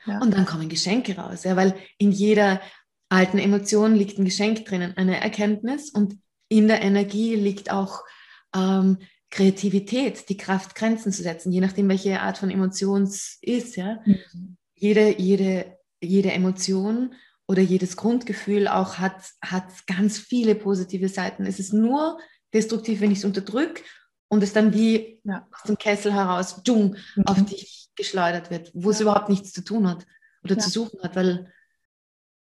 [0.08, 0.20] Ja.
[0.22, 2.62] Und dann kommen Geschenke raus, ja, weil in jeder
[3.10, 6.18] alten Emotion liegt ein Geschenk drinnen, eine Erkenntnis und
[6.50, 8.04] in der Energie liegt auch
[8.56, 8.98] ähm,
[9.30, 13.76] Kreativität, die Kraft, Grenzen zu setzen, je nachdem, welche Art von Emotion es ist.
[13.76, 14.00] Ja?
[14.06, 14.58] Mhm.
[14.76, 17.14] Jede, jede, jede Emotion
[17.48, 21.46] oder jedes Grundgefühl auch hat, hat ganz viele positive Seiten.
[21.46, 22.18] Es ist nur
[22.54, 23.84] destruktiv, wenn ich es unterdrücke
[24.30, 25.48] und es dann wie ja.
[25.52, 27.26] aus dem Kessel heraus dung, mhm.
[27.26, 28.96] auf dich geschleudert wird, wo ja.
[28.96, 30.06] es überhaupt nichts zu tun hat
[30.44, 30.60] oder ja.
[30.60, 31.52] zu suchen hat, weil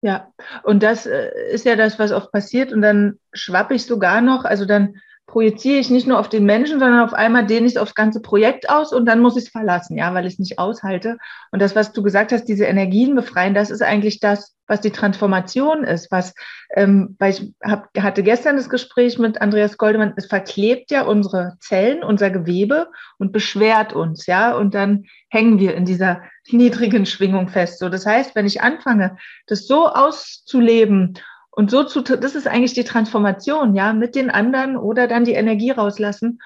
[0.04, 0.34] ja,
[0.64, 2.74] und das äh, ist ja das, was oft passiert.
[2.74, 6.78] Und dann schwappe ich sogar noch, also dann projiziere ich nicht nur auf den Menschen,
[6.78, 9.96] sondern auf einmal dehne ich aufs ganze Projekt aus und dann muss ich es verlassen,
[9.96, 11.16] ja, weil ich es nicht aushalte.
[11.50, 14.90] Und das, was du gesagt hast, diese Energien befreien, das ist eigentlich das, was die
[14.90, 16.34] Transformation ist, was,
[16.74, 21.56] ähm, weil ich hab, hatte gestern das Gespräch mit Andreas Goldemann, es verklebt ja unsere
[21.60, 27.48] Zellen, unser Gewebe und beschwert uns, ja, und dann hängen wir in dieser niedrigen Schwingung
[27.48, 27.78] fest.
[27.78, 31.18] So, das heißt, wenn ich anfange, das so auszuleben
[31.56, 35.34] und so zu, das ist eigentlich die Transformation, ja, mit den anderen oder dann die
[35.34, 36.40] Energie rauslassen.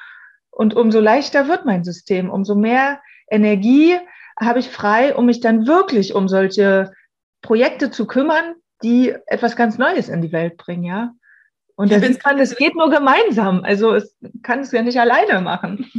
[0.50, 3.96] Und umso leichter wird mein System, umso mehr Energie
[4.38, 6.92] habe ich frei, um mich dann wirklich um solche
[7.40, 11.12] Projekte zu kümmern, die etwas ganz Neues in die Welt bringen, ja.
[11.74, 13.62] Und das sieht man, es geht nur gemeinsam.
[13.62, 15.90] Also es kann es ja nicht alleine machen.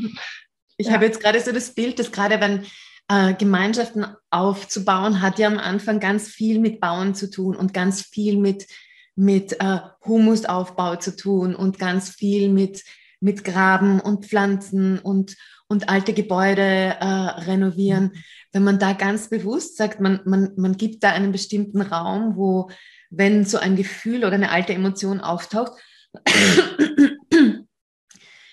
[0.78, 0.94] Ich ja.
[0.94, 2.66] habe jetzt gerade so das Bild, dass gerade wenn
[3.10, 8.02] äh, Gemeinschaften aufzubauen, hat ja am Anfang ganz viel mit Bauen zu tun und ganz
[8.02, 8.68] viel mit
[9.20, 12.86] mit äh, Humusaufbau zu tun und ganz viel mit,
[13.20, 15.36] mit Graben und Pflanzen und,
[15.68, 18.06] und alte Gebäude äh, renovieren.
[18.06, 18.14] Mhm.
[18.54, 22.70] Wenn man da ganz bewusst sagt, man, man, man gibt da einen bestimmten Raum, wo,
[23.10, 25.74] wenn so ein Gefühl oder eine alte Emotion auftaucht,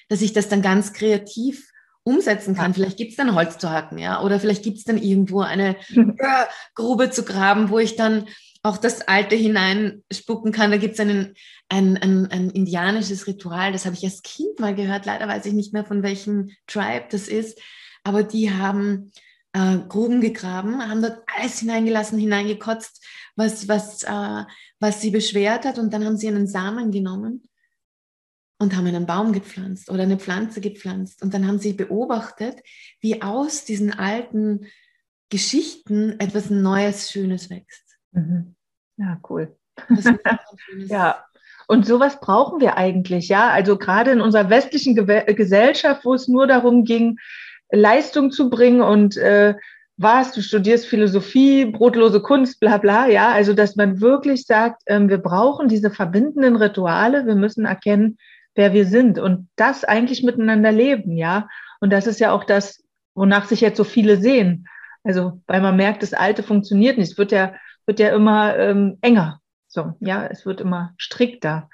[0.08, 1.70] dass ich das dann ganz kreativ
[2.02, 2.74] umsetzen kann.
[2.74, 5.76] Vielleicht gibt es dann Holz zu hacken, ja, oder vielleicht gibt es dann irgendwo eine
[6.74, 8.26] Grube zu graben, wo ich dann
[8.66, 10.72] auch das Alte hineinspucken kann.
[10.72, 11.34] Da gibt es ein,
[11.68, 15.06] ein, ein indianisches Ritual, das habe ich als Kind mal gehört.
[15.06, 17.60] Leider weiß ich nicht mehr, von welchem Tribe das ist.
[18.02, 19.12] Aber die haben
[19.52, 23.04] äh, Gruben gegraben, haben dort alles hineingelassen, hineingekotzt,
[23.36, 24.44] was, was, äh,
[24.80, 25.78] was sie beschwert hat.
[25.78, 27.48] Und dann haben sie einen Samen genommen
[28.58, 31.22] und haben einen Baum gepflanzt oder eine Pflanze gepflanzt.
[31.22, 32.60] Und dann haben sie beobachtet,
[33.00, 34.66] wie aus diesen alten
[35.28, 37.98] Geschichten etwas Neues, Schönes wächst.
[38.10, 38.55] Mhm.
[38.96, 39.56] Ja, cool.
[40.86, 41.24] ja.
[41.68, 43.50] Und sowas brauchen wir eigentlich, ja.
[43.50, 47.18] Also gerade in unserer westlichen Ge Gesellschaft, wo es nur darum ging,
[47.70, 49.54] Leistung zu bringen und äh,
[49.96, 53.32] was, du studierst Philosophie, brotlose Kunst, bla bla, ja.
[53.32, 58.18] Also dass man wirklich sagt, ähm, wir brauchen diese verbindenden Rituale, wir müssen erkennen,
[58.54, 61.48] wer wir sind und das eigentlich miteinander leben, ja.
[61.80, 64.66] Und das ist ja auch das, wonach sich jetzt so viele sehen.
[65.02, 67.12] Also, weil man merkt, das Alte funktioniert nicht.
[67.12, 67.54] Es wird ja
[67.86, 69.40] wird ja immer ähm, enger.
[69.68, 71.68] So, ja, es wird immer strikter.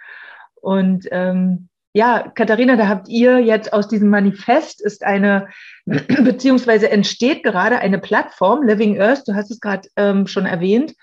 [0.55, 5.49] Und ähm, ja, Katharina, da habt ihr jetzt aus diesem Manifest ist eine,
[5.87, 10.95] beziehungsweise entsteht gerade eine Plattform, Living Earth, du hast es gerade ähm, schon erwähnt.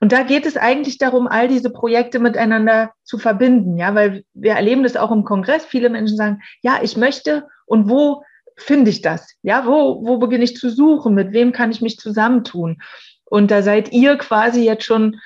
[0.00, 4.52] Und da geht es eigentlich darum, all diese Projekte miteinander zu verbinden, ja, weil wir
[4.52, 5.64] erleben das auch im Kongress.
[5.64, 8.22] Viele Menschen sagen, ja, ich möchte und wo
[8.56, 9.34] finde ich das?
[9.42, 11.14] Ja, wo, wo beginne ich zu suchen?
[11.14, 12.82] Mit wem kann ich mich zusammentun?
[13.24, 15.20] Und da seid ihr quasi jetzt schon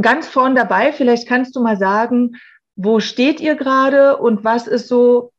[0.00, 0.92] ganz vorn dabei.
[0.92, 2.36] Vielleicht kannst du mal sagen,
[2.74, 5.32] wo steht ihr gerade und was ist so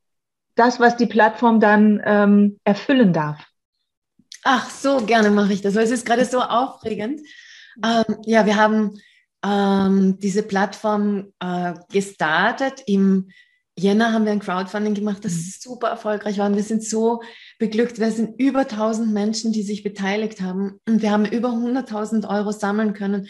[0.54, 3.38] das, was die Plattform dann ähm, erfüllen darf?
[4.44, 7.20] Ach so, gerne mache ich das, es ist gerade so aufregend.
[7.84, 8.98] Ähm, ja, wir haben
[9.44, 12.82] ähm, diese Plattform äh, gestartet.
[12.86, 13.30] Im
[13.76, 15.52] Jänner haben wir ein Crowdfunding gemacht, das mhm.
[15.60, 16.46] super erfolgreich war.
[16.46, 17.22] Und wir sind so
[17.58, 17.98] beglückt.
[17.98, 20.80] Wir sind über 1000 Menschen, die sich beteiligt haben.
[20.86, 23.28] Und wir haben über 100.000 Euro sammeln können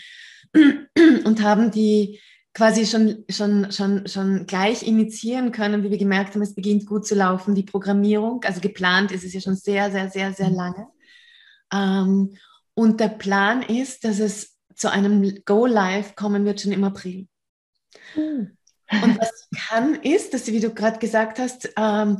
[1.24, 2.20] und haben die
[2.54, 7.06] quasi schon, schon, schon, schon gleich initiieren können, wie wir gemerkt haben, es beginnt gut
[7.06, 8.42] zu laufen, die Programmierung.
[8.44, 10.56] Also geplant ist es ja schon sehr, sehr, sehr, sehr mhm.
[10.56, 10.86] lange.
[11.72, 12.36] Ähm,
[12.74, 17.26] und der Plan ist, dass es zu einem Go-Live kommen wird schon im April.
[18.14, 18.56] Mhm.
[19.02, 22.18] Und was kann ist, dass wie du gerade gesagt hast, ähm,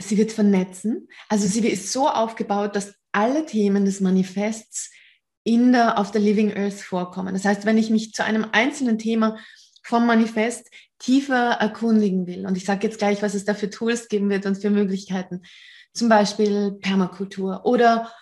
[0.00, 1.08] sie wird vernetzen.
[1.28, 4.90] Also sie ist so aufgebaut, dass alle Themen des Manifests
[5.44, 7.34] in der, auf der Living Earth vorkommen.
[7.34, 9.38] Das heißt, wenn ich mich zu einem einzelnen Thema
[9.82, 14.08] vom Manifest tiefer erkundigen will, und ich sage jetzt gleich, was es da für Tools
[14.08, 15.42] geben wird und für Möglichkeiten,
[15.92, 18.12] zum Beispiel Permakultur oder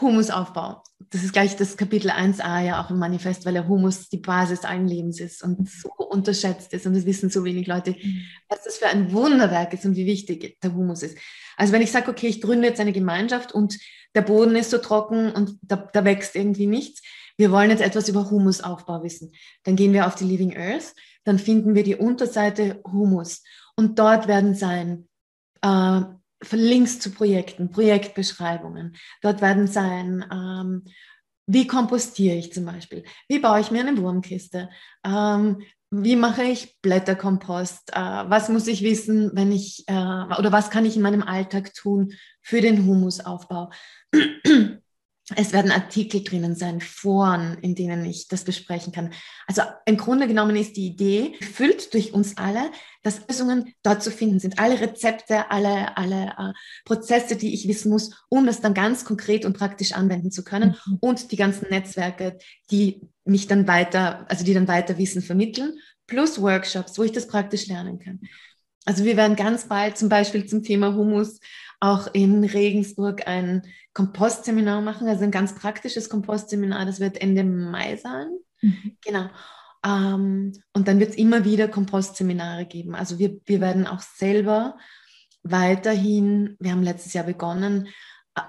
[0.00, 0.82] Humusaufbau.
[1.10, 4.64] Das ist gleich das Kapitel 1a ja auch im Manifest, weil der Humus die Basis
[4.64, 6.86] allen Lebens ist und so unterschätzt ist.
[6.86, 8.22] Und das wissen so wenig Leute, mhm.
[8.48, 11.16] was das für ein Wunderwerk ist und wie wichtig der Humus ist.
[11.56, 13.78] Also wenn ich sage, okay, ich gründe jetzt eine Gemeinschaft und
[14.14, 17.02] der Boden ist so trocken und da, da wächst irgendwie nichts,
[17.36, 19.32] wir wollen jetzt etwas über Humusaufbau wissen.
[19.64, 23.42] Dann gehen wir auf die Living Earth, dann finden wir die Unterseite Humus
[23.76, 25.08] und dort werden sein
[25.62, 26.02] äh,
[26.52, 28.96] Links zu Projekten, Projektbeschreibungen.
[29.22, 30.84] Dort werden sein, ähm,
[31.46, 33.04] wie kompostiere ich zum Beispiel?
[33.28, 34.70] Wie baue ich mir eine Wurmkiste?
[35.04, 37.92] Ähm, wie mache ich Blätterkompost?
[37.92, 41.72] Äh, was muss ich wissen, wenn ich, äh, oder was kann ich in meinem Alltag
[41.74, 43.70] tun für den Humusaufbau?
[45.36, 49.12] Es werden Artikel drinnen sein, Foren, in denen ich das besprechen kann.
[49.46, 52.70] Also im Grunde genommen ist die Idee, gefüllt durch uns alle,
[53.02, 54.58] dass Lösungen dort zu finden sind.
[54.58, 56.52] Alle Rezepte, alle, alle äh,
[56.84, 60.76] Prozesse, die ich wissen muss, um das dann ganz konkret und praktisch anwenden zu können.
[60.86, 60.98] Mhm.
[61.00, 62.38] Und die ganzen Netzwerke,
[62.70, 65.74] die mich dann weiter, also die dann weiter Wissen vermitteln,
[66.06, 68.20] plus Workshops, wo ich das praktisch lernen kann.
[68.84, 71.40] Also wir werden ganz bald zum Beispiel zum Thema Humus
[71.84, 76.86] auch in Regensburg ein Kompostseminar machen, also ein ganz praktisches Kompostseminar.
[76.86, 78.28] Das wird Ende Mai sein.
[78.62, 78.96] Mhm.
[79.04, 79.28] Genau.
[79.84, 82.94] Ähm, und dann wird es immer wieder Kompostseminare geben.
[82.94, 84.78] Also wir, wir werden auch selber
[85.42, 87.88] weiterhin, wir haben letztes Jahr begonnen,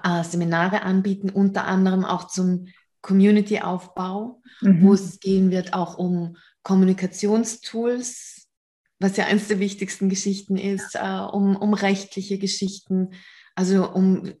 [0.02, 2.68] äh, Seminare anbieten, unter anderem auch zum
[3.02, 4.82] Community-Aufbau, mhm.
[4.82, 8.35] wo es gehen wird auch um Kommunikationstools,
[8.98, 13.10] was ja eines der wichtigsten Geschichten ist, äh, um, um rechtliche Geschichten,
[13.54, 14.32] also um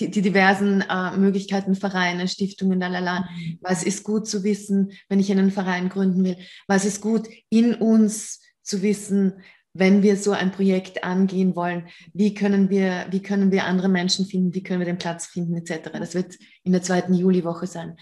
[0.00, 3.20] die, die diversen äh, Möglichkeiten, Vereine, Stiftungen, lalala.
[3.20, 3.58] Mhm.
[3.60, 6.36] Was ist gut zu wissen, wenn ich einen Verein gründen will?
[6.66, 9.34] Was ist gut in uns zu wissen,
[9.72, 11.88] wenn wir so ein Projekt angehen wollen?
[12.12, 14.54] Wie können wir, wie können wir andere Menschen finden?
[14.54, 15.90] Wie können wir den Platz finden, etc.
[15.92, 17.96] Das wird in der zweiten Juliwoche sein.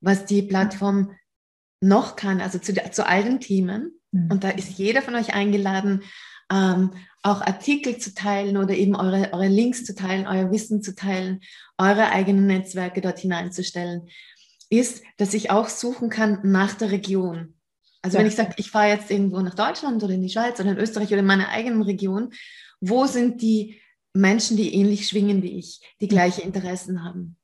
[0.00, 1.10] Was die Plattform
[1.80, 4.00] noch kann, also zu, zu all den Themen.
[4.30, 6.02] Und da ist jeder von euch eingeladen,
[6.50, 10.94] ähm, auch Artikel zu teilen oder eben eure, eure Links zu teilen, euer Wissen zu
[10.94, 11.40] teilen,
[11.76, 14.08] eure eigenen Netzwerke dort hineinzustellen,
[14.70, 17.54] ist, dass ich auch suchen kann nach der Region.
[18.02, 18.20] Also ja.
[18.20, 20.78] wenn ich sage, ich fahre jetzt irgendwo nach Deutschland oder in die Schweiz oder in
[20.78, 22.32] Österreich oder in meiner eigenen Region,
[22.80, 23.80] wo sind die
[24.12, 27.36] Menschen, die ähnlich schwingen wie ich, die gleiche Interessen haben?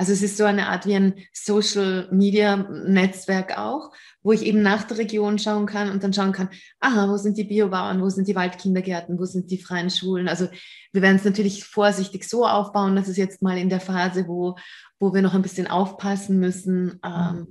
[0.00, 4.62] Also es ist so eine Art wie ein Social Media Netzwerk auch, wo ich eben
[4.62, 6.48] nach der Region schauen kann und dann schauen kann,
[6.80, 10.26] aha, wo sind die Biobauern, wo sind die Waldkindergärten, wo sind die freien Schulen.
[10.26, 10.48] Also
[10.94, 14.56] wir werden es natürlich vorsichtig so aufbauen, dass es jetzt mal in der Phase, wo,
[14.98, 17.48] wo wir noch ein bisschen aufpassen müssen, ähm,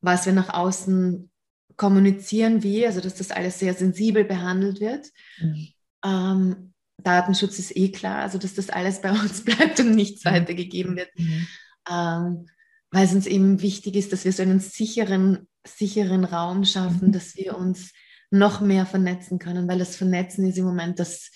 [0.00, 1.30] was wir nach außen
[1.76, 5.06] kommunizieren, wie, also dass das alles sehr sensibel behandelt wird.
[5.38, 5.68] Mhm.
[6.02, 10.30] Ähm, Datenschutz ist eh klar, also dass das alles bei uns bleibt und nichts mhm.
[10.30, 11.10] weitergegeben wird.
[11.18, 11.46] Mhm
[11.88, 12.46] ähm,
[12.90, 17.12] weil es uns eben wichtig ist, dass wir so einen sicheren, sicheren Raum schaffen, mhm.
[17.12, 17.92] dass wir uns
[18.30, 21.30] noch mehr vernetzen können, weil das Vernetzen ist im Moment, dass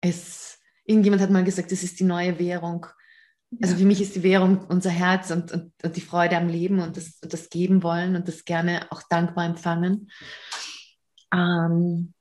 [0.00, 2.86] es, irgendjemand hat mal gesagt, es ist die neue Währung.
[3.60, 6.80] Also für mich ist die Währung unser Herz und, und, und die Freude am Leben
[6.80, 10.10] und das, und das geben wollen und das gerne auch dankbar empfangen.
[11.34, 12.14] Ähm,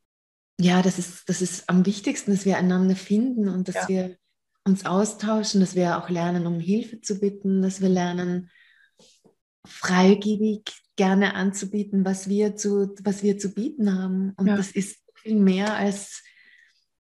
[0.59, 3.87] ja, das ist, das ist am wichtigsten, dass wir einander finden und dass ja.
[3.87, 4.17] wir
[4.65, 8.49] uns austauschen, dass wir auch lernen, um Hilfe zu bitten, dass wir lernen,
[9.65, 14.33] freigebig gerne anzubieten, was wir zu, was wir zu bieten haben.
[14.37, 14.55] Und ja.
[14.55, 16.23] das ist viel mehr, als,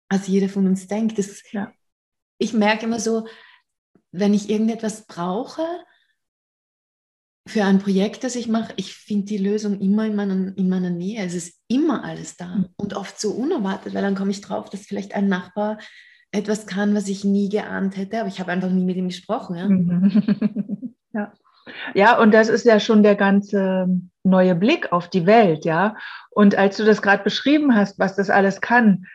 [0.10, 1.18] als jeder von uns denkt.
[1.18, 1.72] Das, ja.
[2.38, 3.28] Ich merke immer so,
[4.12, 5.66] wenn ich irgendetwas brauche
[7.48, 10.90] für ein Projekt, das ich mache, ich finde die Lösung immer in meiner, in meiner
[10.90, 11.26] Nähe.
[11.26, 12.70] Es ist immer alles da mhm.
[12.78, 15.80] und oft so unerwartet, weil dann komme ich drauf, dass vielleicht ein Nachbar
[16.32, 20.32] etwas kann, was ich nie geahnt hätte, aber ich habe einfach nie mit ihm gesprochen.
[21.14, 21.22] Ja.
[21.22, 21.34] ja.
[21.94, 23.88] Ja, und das ist ja schon der ganze
[24.24, 25.96] neue Blick auf die Welt, ja.
[26.30, 29.06] Und als du das gerade beschrieben hast, was das alles kann,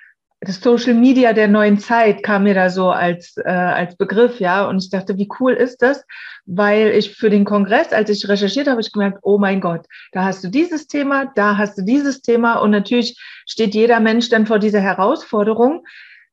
[0.41, 4.69] das Social Media der neuen Zeit kam mir da so als, äh, als Begriff, ja.
[4.69, 6.05] Und ich dachte, wie cool ist das?
[6.45, 10.25] Weil ich für den Kongress, als ich recherchiert habe, ich gemerkt, oh mein Gott, da
[10.25, 12.59] hast du dieses Thema, da hast du dieses Thema.
[12.61, 15.85] Und natürlich steht jeder Mensch dann vor dieser Herausforderung.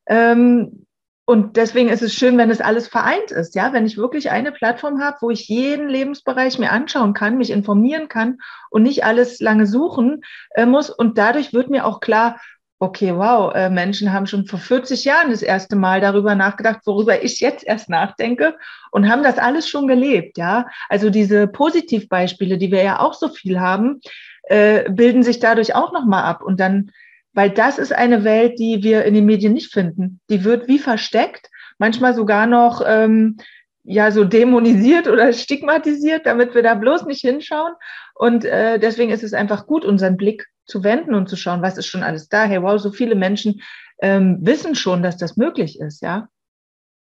[0.07, 0.85] Ähm,
[1.25, 4.51] und deswegen ist es schön, wenn es alles vereint ist, ja, wenn ich wirklich eine
[4.51, 8.39] Plattform habe, wo ich jeden Lebensbereich mir anschauen kann, mich informieren kann
[8.69, 10.21] und nicht alles lange suchen
[10.55, 10.89] äh, muss.
[10.89, 12.41] Und dadurch wird mir auch klar,
[12.79, 17.23] okay, wow, äh, Menschen haben schon vor 40 Jahren das erste Mal darüber nachgedacht, worüber
[17.23, 18.57] ich jetzt erst nachdenke
[18.91, 20.67] und haben das alles schon gelebt, ja.
[20.89, 24.01] Also diese Positivbeispiele, die wir ja auch so viel haben,
[24.43, 26.91] äh, bilden sich dadurch auch nochmal ab und dann
[27.33, 30.19] weil das ist eine Welt, die wir in den Medien nicht finden.
[30.29, 33.37] Die wird wie versteckt, manchmal sogar noch ähm,
[33.83, 37.73] ja so dämonisiert oder stigmatisiert, damit wir da bloß nicht hinschauen.
[38.15, 41.77] Und äh, deswegen ist es einfach gut, unseren Blick zu wenden und zu schauen, was
[41.77, 42.45] ist schon alles da.
[42.45, 43.61] Hey, wow, so viele Menschen
[43.99, 46.29] ähm, wissen schon, dass das möglich ist, ja.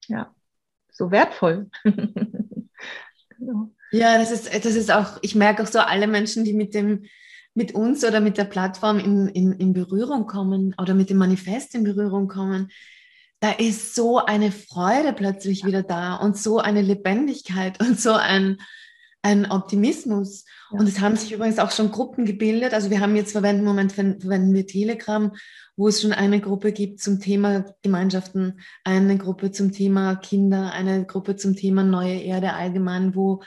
[0.08, 0.34] Ja,
[0.92, 1.70] so wertvoll.
[1.84, 3.72] genau.
[3.92, 7.06] Ja, das ist, das ist auch, ich merke auch so alle Menschen, die mit dem
[7.54, 11.76] mit uns oder mit der Plattform in, in, in Berührung kommen oder mit dem Manifest
[11.76, 12.70] in Berührung kommen,
[13.40, 18.58] da ist so eine Freude plötzlich wieder da und so eine Lebendigkeit und so ein,
[19.22, 20.46] ein Optimismus.
[20.72, 20.80] Ja.
[20.80, 22.74] Und es haben sich übrigens auch schon Gruppen gebildet.
[22.74, 25.32] Also wir haben jetzt verwenden, im Moment verwenden wir Telegram,
[25.78, 31.06] wo es schon eine Gruppe gibt zum Thema Gemeinschaften, eine Gruppe zum Thema Kinder, eine
[31.06, 33.42] Gruppe zum Thema neue Erde allgemein, wo,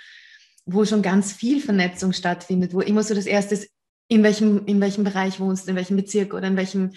[0.65, 3.71] wo schon ganz viel Vernetzung stattfindet, wo immer so das erste ist,
[4.13, 6.91] in welchem, in welchem Bereich wohnst, in welchem Bezirk oder in welchem,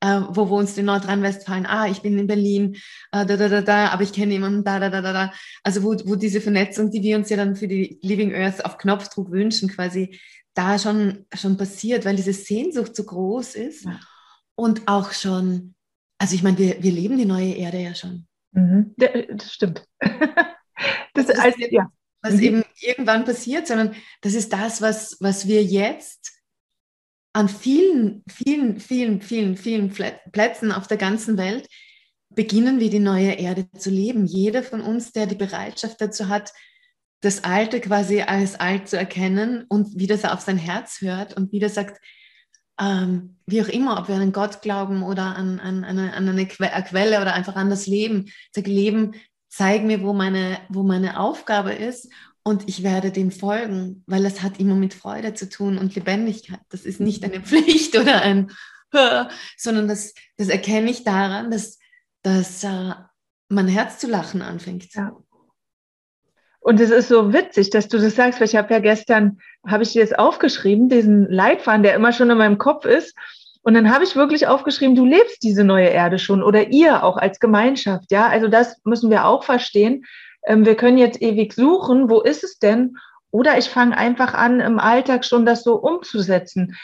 [0.00, 1.66] äh, wo wohnst du in Nordrhein-Westfalen?
[1.66, 2.74] Ah, ich bin in Berlin,
[3.12, 5.32] äh, da, da, da, da, aber ich kenne jemanden, da, da, da, da, da.
[5.62, 8.76] Also wo, wo diese Vernetzung, die wir uns ja dann für die Living Earth auf
[8.76, 10.18] Knopfdruck wünschen, quasi
[10.54, 14.00] da schon, schon passiert, weil diese Sehnsucht so groß ist ja.
[14.56, 15.74] und auch schon,
[16.18, 18.26] also ich meine, wir, wir leben die neue Erde ja schon.
[18.50, 18.94] Mhm.
[18.96, 19.84] Das stimmt.
[20.00, 21.88] das, das ist, also, ja.
[22.22, 22.42] was mhm.
[22.42, 26.37] eben irgendwann passiert, sondern das ist das, was, was wir jetzt
[27.32, 29.90] an vielen, vielen, vielen, vielen, vielen
[30.32, 31.68] Plätzen auf der ganzen Welt
[32.30, 34.26] beginnen wir die neue Erde zu leben.
[34.26, 36.52] Jeder von uns, der die Bereitschaft dazu hat,
[37.20, 41.52] das Alte quasi als alt zu erkennen und wieder so auf sein Herz hört und
[41.52, 42.00] wieder sagt,
[42.80, 46.28] ähm, wie auch immer, ob wir an Gott glauben oder an, an, an eine, an
[46.28, 49.14] eine Quelle oder einfach an das Leben, sag Leben,
[49.48, 52.08] zeig mir, wo meine, wo meine Aufgabe ist
[52.48, 56.60] und ich werde dem folgen, weil es hat immer mit Freude zu tun und Lebendigkeit.
[56.70, 58.50] Das ist nicht eine Pflicht oder ein,
[59.58, 61.78] sondern das, das erkenne ich daran, dass,
[62.22, 62.94] dass uh,
[63.50, 64.94] mein Herz zu lachen anfängt.
[64.94, 65.14] Ja.
[66.60, 69.82] Und es ist so witzig, dass du das sagst, weil ich habe ja gestern, habe
[69.82, 73.14] ich dir jetzt aufgeschrieben, diesen Leitfaden, der immer schon in meinem Kopf ist.
[73.60, 77.18] Und dann habe ich wirklich aufgeschrieben, du lebst diese neue Erde schon oder ihr auch
[77.18, 78.10] als Gemeinschaft.
[78.10, 80.06] Ja, also das müssen wir auch verstehen,
[80.48, 82.96] ähm, wir können jetzt ewig suchen, wo ist es denn?
[83.30, 86.76] Oder ich fange einfach an, im Alltag schon das so umzusetzen.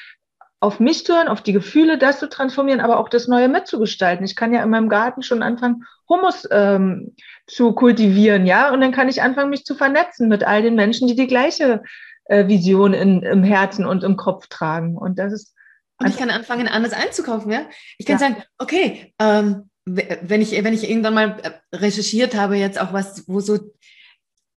[0.60, 4.24] Auf mich zu hören, auf die Gefühle, das zu transformieren, aber auch das Neue mitzugestalten.
[4.24, 7.14] Ich kann ja in meinem Garten schon anfangen, Humus ähm,
[7.46, 11.08] zu kultivieren, ja, und dann kann ich anfangen, mich zu vernetzen mit all den Menschen,
[11.08, 11.82] die die gleiche
[12.26, 14.96] äh, Vision in, im Herzen und im Kopf tragen.
[14.96, 15.54] Und das ist.
[15.98, 17.62] Und ich kann anfangen, anders einzukaufen, ja.
[17.98, 18.28] Ich kann ja.
[18.28, 23.28] sagen, okay, ähm, wenn ich, wenn ich irgendwann mal äh, recherchiert habe, jetzt auch was,
[23.28, 23.58] wo so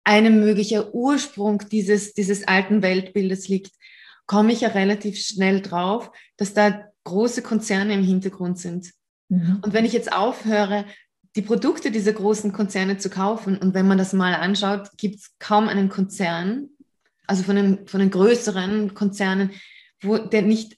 [0.04, 3.72] ein möglicher Ursprung dieses, dieses alten Weltbildes liegt,
[4.26, 8.92] komme ich ja relativ schnell drauf, dass da große Konzerne im Hintergrund sind.
[9.30, 9.60] Mhm.
[9.62, 10.86] Und wenn ich jetzt aufhöre,
[11.36, 15.32] die Produkte dieser großen Konzerne zu kaufen, und wenn man das mal anschaut, gibt es
[15.40, 16.70] kaum einen Konzern,
[17.26, 19.52] also von den, von den größeren Konzernen,
[20.02, 20.78] wo der nicht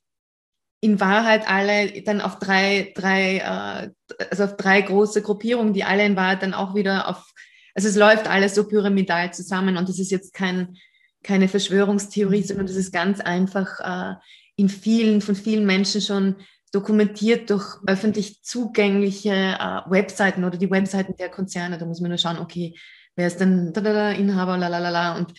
[0.81, 6.05] in Wahrheit alle dann auf drei, drei, äh, also auf drei große Gruppierungen, die alle
[6.05, 7.33] in Wahrheit dann auch wieder auf,
[7.75, 10.77] also es läuft alles so pyramidal zusammen und das ist jetzt kein,
[11.23, 14.15] keine Verschwörungstheorie, sondern das ist ganz einfach äh,
[14.55, 16.35] in vielen, von vielen Menschen schon
[16.71, 21.77] dokumentiert durch öffentlich zugängliche äh, Webseiten oder die Webseiten der Konzerne.
[21.77, 22.75] Da muss man nur schauen, okay,
[23.15, 25.17] wer ist denn da, da, da, Inhaber, la, la, la, la.
[25.17, 25.33] Und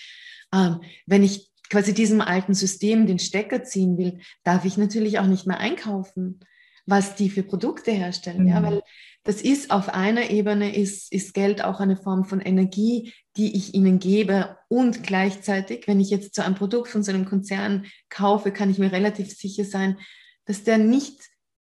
[0.53, 5.27] ähm, wenn ich quasi diesem alten System den Stecker ziehen will, darf ich natürlich auch
[5.27, 6.41] nicht mehr einkaufen,
[6.85, 8.43] was die für Produkte herstellen.
[8.43, 8.49] Mhm.
[8.49, 8.83] Ja, weil
[9.23, 13.75] das ist auf einer Ebene ist, ist Geld auch eine Form von Energie, die ich
[13.75, 14.57] ihnen gebe.
[14.69, 18.79] Und gleichzeitig, wenn ich jetzt so ein Produkt von so einem Konzern kaufe, kann ich
[18.79, 19.99] mir relativ sicher sein,
[20.47, 21.21] dass der nicht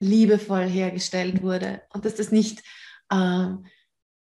[0.01, 2.63] liebevoll hergestellt wurde und dass das nicht
[3.11, 3.47] äh,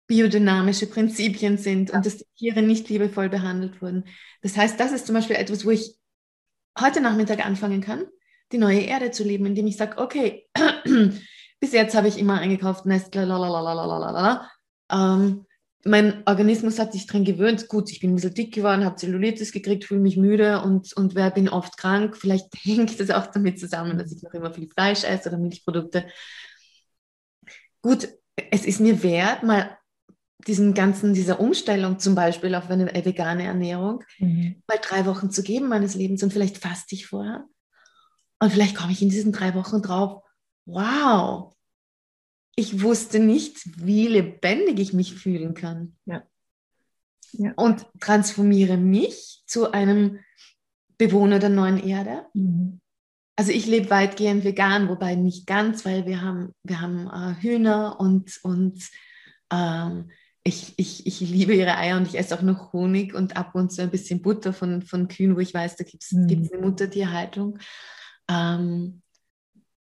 [0.06, 1.96] biodynamische Prinzipien sind ja.
[1.96, 4.04] und dass die Tiere nicht liebevoll behandelt wurden.
[4.42, 5.96] Das heißt, das ist zum Beispiel etwas, wo ich
[6.78, 8.04] heute Nachmittag anfangen kann,
[8.52, 10.46] die neue Erde zu leben, indem ich sage, okay,
[11.60, 14.50] bis jetzt habe ich immer eingekauft Nestle, lalalala.
[14.90, 15.46] Ähm,
[15.84, 17.68] mein Organismus hat sich dran gewöhnt.
[17.68, 21.14] Gut, ich bin ein bisschen dick geworden, habe Zellulitis gekriegt, fühle mich müde und, und
[21.14, 22.16] wer bin oft krank.
[22.16, 26.06] Vielleicht hängt das auch damit zusammen, dass ich noch immer viel Fleisch esse oder Milchprodukte.
[27.82, 28.08] Gut,
[28.50, 29.78] es ist mir wert, mal
[30.38, 34.62] diesen ganzen, dieser Umstellung zum Beispiel auf eine vegane Ernährung, mhm.
[34.66, 37.44] mal drei Wochen zu geben meines Lebens und vielleicht faste ich vorher.
[38.38, 40.22] Und vielleicht komme ich in diesen drei Wochen drauf,
[40.66, 41.54] wow,
[42.54, 45.96] ich wusste nicht, wie lebendig ich mich fühlen kann.
[46.04, 46.22] Ja.
[47.32, 47.52] Ja.
[47.56, 50.20] Und transformiere mich zu einem
[50.98, 52.26] Bewohner der neuen Erde.
[52.34, 52.80] Mhm.
[53.36, 58.00] Also ich lebe weitgehend vegan, wobei nicht ganz, weil wir haben, wir haben äh, Hühner
[58.00, 58.88] und, und
[59.52, 60.10] ähm,
[60.46, 63.72] ich, ich, ich liebe ihre Eier und ich esse auch noch Honig und ab und
[63.72, 66.28] zu ein bisschen Butter von, von Kühen, wo ich weiß, da gibt es mhm.
[66.28, 67.58] eine Muttertierhaltung.
[68.30, 69.02] Ähm,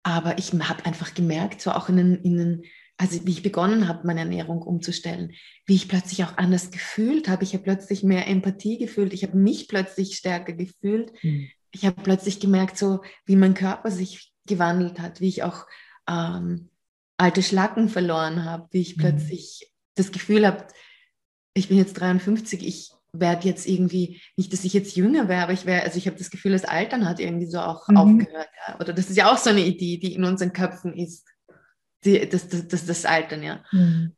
[0.04, 2.64] aber ich habe einfach gemerkt, so auch in den, in den,
[2.98, 5.32] also wie ich begonnen habe, meine Ernährung umzustellen,
[5.66, 7.44] wie ich plötzlich auch anders gefühlt habe.
[7.44, 9.14] Ich habe plötzlich mehr Empathie gefühlt.
[9.14, 11.14] Ich habe mich plötzlich stärker gefühlt.
[11.24, 11.48] Mhm.
[11.72, 15.66] Ich habe plötzlich gemerkt, so wie mein Körper sich gewandelt hat, wie ich auch
[16.10, 16.70] ähm,
[17.16, 19.02] alte Schlacken verloren habe, wie ich mhm.
[19.02, 20.68] plötzlich das Gefühl habe,
[21.54, 25.54] ich bin jetzt 53, ich werde jetzt irgendwie, nicht, dass ich jetzt jünger wäre, aber
[25.54, 27.98] ich wäre, also ich habe das Gefühl, das Altern hat irgendwie so auch mhm.
[27.98, 28.50] aufgehört.
[28.68, 28.80] Ja.
[28.80, 31.28] Oder das ist ja auch so eine Idee, die in unseren Köpfen ist.
[32.06, 33.64] Die, das, das, das, das Altern, ja.
[33.72, 34.16] Mhm.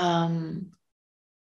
[0.00, 0.74] Ähm,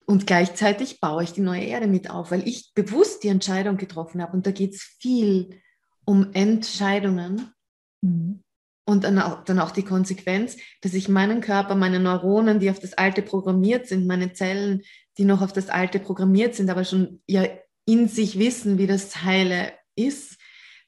[0.06, 4.22] und gleichzeitig baue ich die neue Erde mit auf, weil ich bewusst die Entscheidung getroffen
[4.22, 4.34] habe.
[4.34, 5.62] Und da geht es viel
[6.04, 7.54] um Entscheidungen.
[8.02, 8.44] Mhm.
[8.84, 12.80] Und dann auch, dann auch die Konsequenz, dass ich meinen Körper, meine Neuronen, die auf
[12.80, 14.82] das Alte programmiert sind, meine Zellen,
[15.18, 17.46] die noch auf das Alte programmiert sind, aber schon ja
[17.86, 20.38] in sich wissen, wie das Heile ist,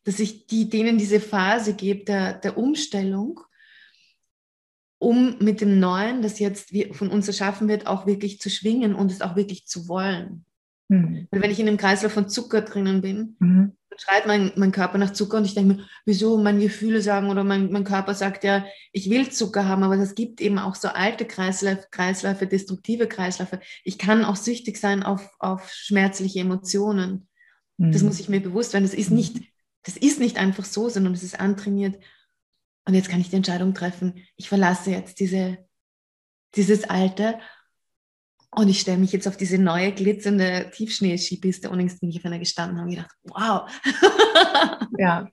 [0.04, 3.40] dass ich die, denen diese Phase gebe der, der Umstellung,
[4.98, 9.12] um mit dem Neuen, das jetzt von uns erschaffen wird, auch wirklich zu schwingen und
[9.12, 10.46] es auch wirklich zu wollen.
[10.90, 11.28] Mhm.
[11.32, 14.98] Weil wenn ich in einem Kreislauf von Zucker drinnen bin, mhm schreit mein, mein Körper
[14.98, 18.44] nach Zucker und ich denke mir, wieso meine Gefühle sagen oder mein, mein Körper sagt
[18.44, 23.08] ja, ich will Zucker haben, aber es gibt eben auch so alte Kreisläufe, Kreisläufe, destruktive
[23.08, 23.60] Kreisläufe.
[23.84, 27.28] Ich kann auch süchtig sein auf, auf schmerzliche Emotionen.
[27.78, 27.92] Mhm.
[27.92, 28.86] Das muss ich mir bewusst werden.
[28.86, 29.42] Das ist nicht,
[29.84, 31.98] das ist nicht einfach so, sondern es ist antrainiert.
[32.86, 35.58] Und jetzt kann ich die Entscheidung treffen, ich verlasse jetzt diese,
[36.56, 37.40] dieses Alte
[38.56, 41.70] und ich stelle mich jetzt auf diese neue glitzernde Tiefschnee-Skipiste.
[41.70, 43.70] Unlängst bin ich auf einer gestanden und habe gedacht, wow.
[44.98, 45.28] ja.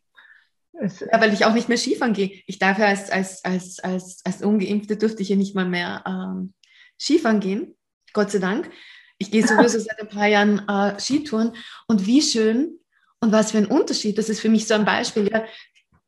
[0.73, 1.21] ja.
[1.21, 2.43] Weil ich auch nicht mehr Skifahren gehe.
[2.47, 6.03] Ich darf ja als, als, als, als, als Ungeimpfte dürfte ich ja nicht mal mehr
[6.07, 6.55] ähm,
[6.99, 7.77] Skifahren gehen.
[8.13, 8.71] Gott sei Dank.
[9.19, 11.53] Ich gehe sowieso seit ein paar Jahren äh, Skitouren.
[11.87, 12.79] Und wie schön
[13.21, 14.19] und was für ein Unterschied.
[14.19, 15.45] Das ist für mich so ein Beispiel, ja,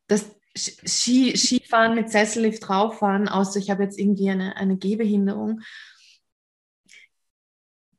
[0.09, 5.61] das Ski, Skifahren mit Sessellift drauffahren, außer ich habe jetzt irgendwie eine, eine Gehbehinderung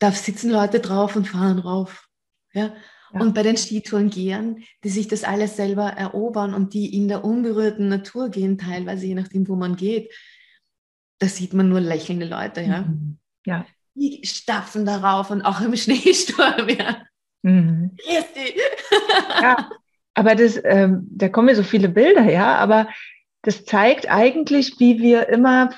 [0.04, 2.10] da sitzen Leute drauf und fahren rauf.
[2.52, 2.76] Ja?
[3.14, 3.22] ja.
[3.22, 7.24] Und bei den Skitouren gehen, die sich das alles selber erobern und die in der
[7.24, 10.14] unberührten Natur gehen, teilweise je nachdem, wo man geht,
[11.20, 12.62] da sieht man nur lächelnde Leute.
[12.62, 12.82] Ja.
[12.82, 13.18] Mhm.
[13.46, 13.66] ja.
[13.96, 16.68] Die stapfen darauf und auch im Schneesturm.
[16.68, 16.98] Ja.
[17.44, 17.96] Mhm.
[19.42, 19.70] ja.
[20.16, 22.90] Aber das, ähm, da kommen mir so viele Bilder, ja, aber
[23.44, 25.70] das zeigt eigentlich, wie wir immer,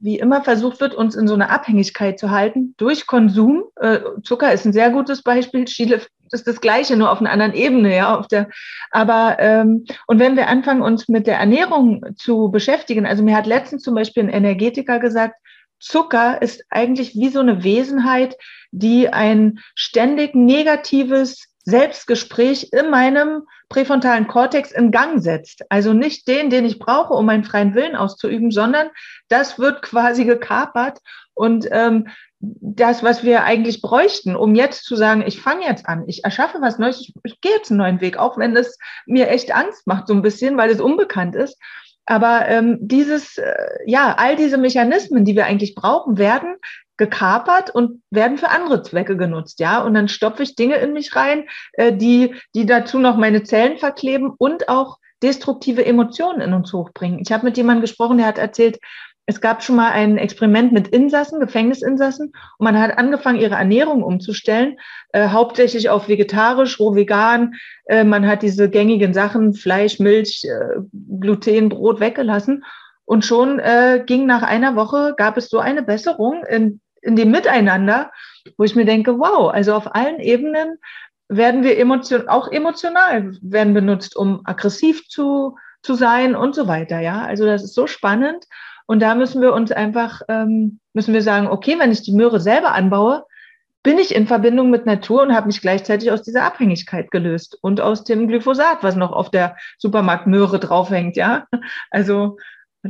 [0.00, 3.64] wie immer versucht wird, uns in so eine Abhängigkeit zu halten durch Konsum.
[3.76, 5.64] Äh, Zucker ist ein sehr gutes Beispiel.
[5.64, 8.18] Chile ist das Gleiche, nur auf einer anderen Ebene, ja.
[8.18, 8.50] Auf der,
[8.90, 13.46] aber ähm, und wenn wir anfangen, uns mit der Ernährung zu beschäftigen, also mir hat
[13.46, 15.36] letztens zum Beispiel ein Energetiker gesagt,
[15.80, 18.36] Zucker ist eigentlich wie so eine Wesenheit,
[18.70, 25.64] die ein ständig negatives Selbstgespräch in meinem präfrontalen Kortex in Gang setzt.
[25.70, 28.88] Also nicht den, den ich brauche, um meinen freien Willen auszuüben, sondern
[29.28, 30.98] das wird quasi gekapert
[31.34, 32.08] und ähm,
[32.38, 36.58] das, was wir eigentlich bräuchten, um jetzt zu sagen, ich fange jetzt an, ich erschaffe
[36.60, 39.86] was Neues, ich, ich gehe jetzt einen neuen Weg, auch wenn es mir echt Angst
[39.86, 41.58] macht, so ein bisschen, weil es unbekannt ist.
[42.06, 43.54] Aber ähm, dieses, äh,
[43.86, 46.56] ja, all diese Mechanismen, die wir eigentlich brauchen, werden
[46.96, 49.82] gekapert und werden für andere Zwecke genutzt, ja.
[49.82, 53.78] Und dann stopfe ich Dinge in mich rein, äh, die, die dazu noch meine Zellen
[53.78, 57.18] verkleben und auch destruktive Emotionen in uns hochbringen.
[57.20, 58.78] Ich habe mit jemandem gesprochen, der hat erzählt,
[59.26, 62.26] es gab schon mal ein Experiment mit Insassen, Gefängnisinsassen,
[62.58, 64.76] und man hat angefangen, ihre Ernährung umzustellen,
[65.12, 67.54] äh, hauptsächlich auf vegetarisch, roh vegan.
[67.86, 70.80] Äh, man hat diese gängigen Sachen, Fleisch, Milch, äh,
[71.20, 72.64] Gluten, Brot weggelassen.
[73.06, 77.30] Und schon äh, ging nach einer Woche, gab es so eine Besserung in in dem
[77.30, 78.10] Miteinander,
[78.56, 80.78] wo ich mir denke, wow, also auf allen Ebenen
[81.28, 87.00] werden wir emotion, auch emotional werden benutzt, um aggressiv zu, zu sein und so weiter.
[87.00, 88.44] Ja, also das ist so spannend.
[88.86, 92.40] Und da müssen wir uns einfach, ähm, müssen wir sagen, okay, wenn ich die Möhre
[92.40, 93.24] selber anbaue,
[93.82, 97.80] bin ich in Verbindung mit Natur und habe mich gleichzeitig aus dieser Abhängigkeit gelöst und
[97.80, 101.46] aus dem Glyphosat, was noch auf der Supermarktmöhre draufhängt, ja.
[101.90, 102.38] Also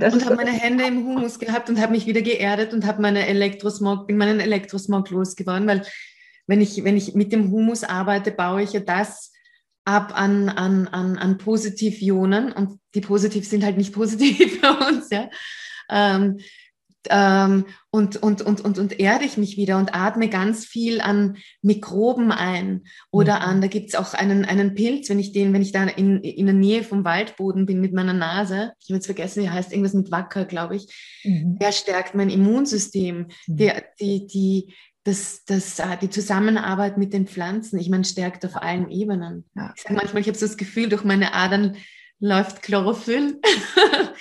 [0.01, 3.01] das und habe meine Hände im Humus gehabt und habe mich wieder geerdet und habe
[3.01, 5.83] meine Elektrosmog, bin meinen Elektrosmog losgeworden, weil
[6.47, 9.33] wenn ich, wenn ich mit dem Humus arbeite, baue ich ja das
[9.85, 15.11] ab an, an, an, an Positivionen und die positiv sind halt nicht positiv bei uns,
[15.11, 15.31] ja.
[15.91, 16.39] Ähm,
[17.11, 21.37] ähm, und, und, und, und, und erde ich mich wieder und atme ganz viel an
[21.63, 23.43] Mikroben ein oder mhm.
[23.43, 26.21] an, da gibt es auch einen, einen Pilz, wenn ich den, wenn ich da in,
[26.21, 29.73] in der Nähe vom Waldboden bin mit meiner Nase, ich habe jetzt vergessen, wie heißt
[29.73, 30.87] irgendwas mit Wacker, glaube ich,
[31.25, 31.59] mhm.
[31.59, 33.57] der stärkt mein Immunsystem, mhm.
[33.57, 34.75] der, die, die,
[35.05, 39.45] das, das, äh, die Zusammenarbeit mit den Pflanzen, ich meine, stärkt auf allen Ebenen.
[39.55, 39.73] Ja.
[39.77, 41.77] Ich sage manchmal, ich habe so das Gefühl, durch meine Adern
[42.19, 43.41] läuft Chlorophyll.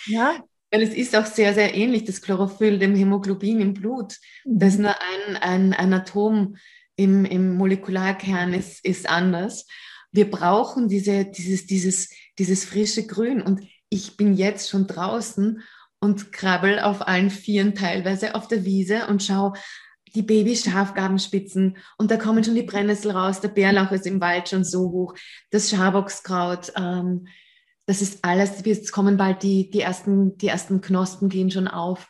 [0.08, 0.36] Ja.
[0.74, 4.18] Weil es ist auch sehr, sehr ähnlich, das Chlorophyll, dem Hämoglobin im Blut.
[4.44, 4.58] Mhm.
[4.58, 6.56] Das ist nur ein, ein, ein Atom
[6.96, 9.68] im, im Molekularkern ist, ist anders.
[10.12, 12.10] Wir brauchen diese, dieses, dieses,
[12.40, 13.44] dieses frische Grün.
[13.44, 15.62] Und ich bin jetzt schon draußen
[16.00, 19.54] und krabbel auf allen Vieren teilweise auf der Wiese und schaue
[20.16, 24.64] die Baby-Schafgarbenspitzen und da kommen schon die Brennnessel raus, der Bärlauch ist im Wald schon
[24.64, 25.16] so hoch,
[25.50, 27.28] das Schaboxkraut, ähm,
[27.86, 32.08] das ist alles, jetzt kommen bald die, die, ersten, die ersten Knospen gehen schon auf,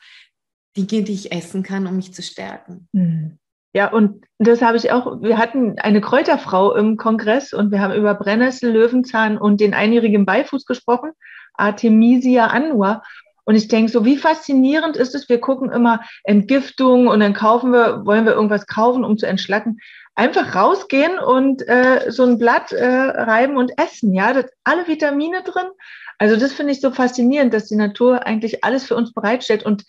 [0.78, 2.88] Dinge, die ich essen kann, um mich zu stärken.
[2.94, 3.38] Hm.
[3.76, 7.94] Ja, und das habe ich auch, wir hatten eine Kräuterfrau im Kongress und wir haben
[7.94, 11.12] über Brennnessel, Löwenzahn und den einjährigen Beifuß gesprochen,
[11.56, 13.02] Artemisia annua.
[13.46, 17.72] Und ich denke so, wie faszinierend ist es, wir gucken immer Entgiftung und dann kaufen
[17.74, 19.80] wir, wollen wir irgendwas kaufen, um zu entschlacken
[20.16, 24.14] einfach rausgehen und äh, so ein Blatt äh, reiben und essen.
[24.14, 25.68] Ja, das alle Vitamine drin.
[26.20, 29.84] Also das finde ich so faszinierend, dass die Natur eigentlich alles für uns bereitstellt und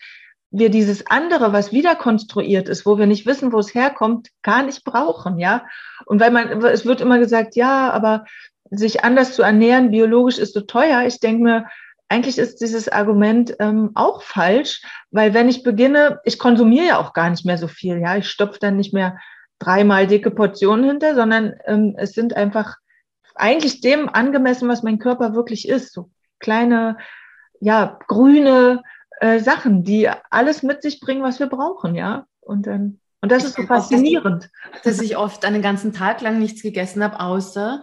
[0.51, 4.63] wir dieses andere, was wieder konstruiert ist, wo wir nicht wissen, wo es herkommt, gar
[4.63, 5.65] nicht brauchen, ja.
[6.05, 8.25] Und weil man, es wird immer gesagt, ja, aber
[8.69, 11.03] sich anders zu ernähren, biologisch ist so teuer.
[11.05, 11.65] Ich denke mir,
[12.07, 17.13] eigentlich ist dieses Argument ähm, auch falsch, weil wenn ich beginne, ich konsumiere ja auch
[17.13, 19.17] gar nicht mehr so viel, ja, ich stopfe dann nicht mehr
[19.59, 22.77] dreimal dicke Portionen hinter, sondern ähm, es sind einfach
[23.35, 25.93] eigentlich dem angemessen, was mein Körper wirklich ist.
[25.93, 26.97] So kleine,
[27.59, 28.83] ja, grüne
[29.19, 32.25] äh, Sachen, die alles mit sich bringen, was wir brauchen, ja.
[32.41, 34.49] Und dann, und das ich ist so faszinierend.
[34.73, 37.81] Oft, dass ich oft einen ganzen Tag lang nichts gegessen habe, außer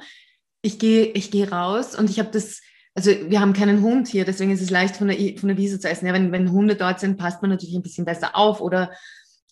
[0.63, 2.61] ich gehe, ich gehe raus und ich habe das,
[2.95, 5.81] also wir haben keinen Hund hier, deswegen ist es leicht von der, von der Wiese
[5.81, 6.07] zu essen.
[6.07, 8.93] Ja, wenn, wenn Hunde dort sind, passt man natürlich ein bisschen besser auf oder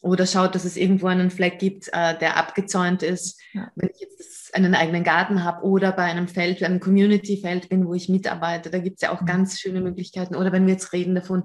[0.01, 3.41] oder schaut, dass es irgendwo einen Fleck gibt, äh, der abgezäunt ist.
[3.53, 3.71] Ja.
[3.75, 7.95] Wenn ich jetzt einen eigenen Garten habe oder bei einem Feld, einem Community-Feld bin, wo
[7.95, 9.27] ich mitarbeite, da gibt es ja auch mhm.
[9.27, 10.37] ganz schöne Möglichkeiten.
[10.37, 11.45] Oder wenn wir jetzt reden davon,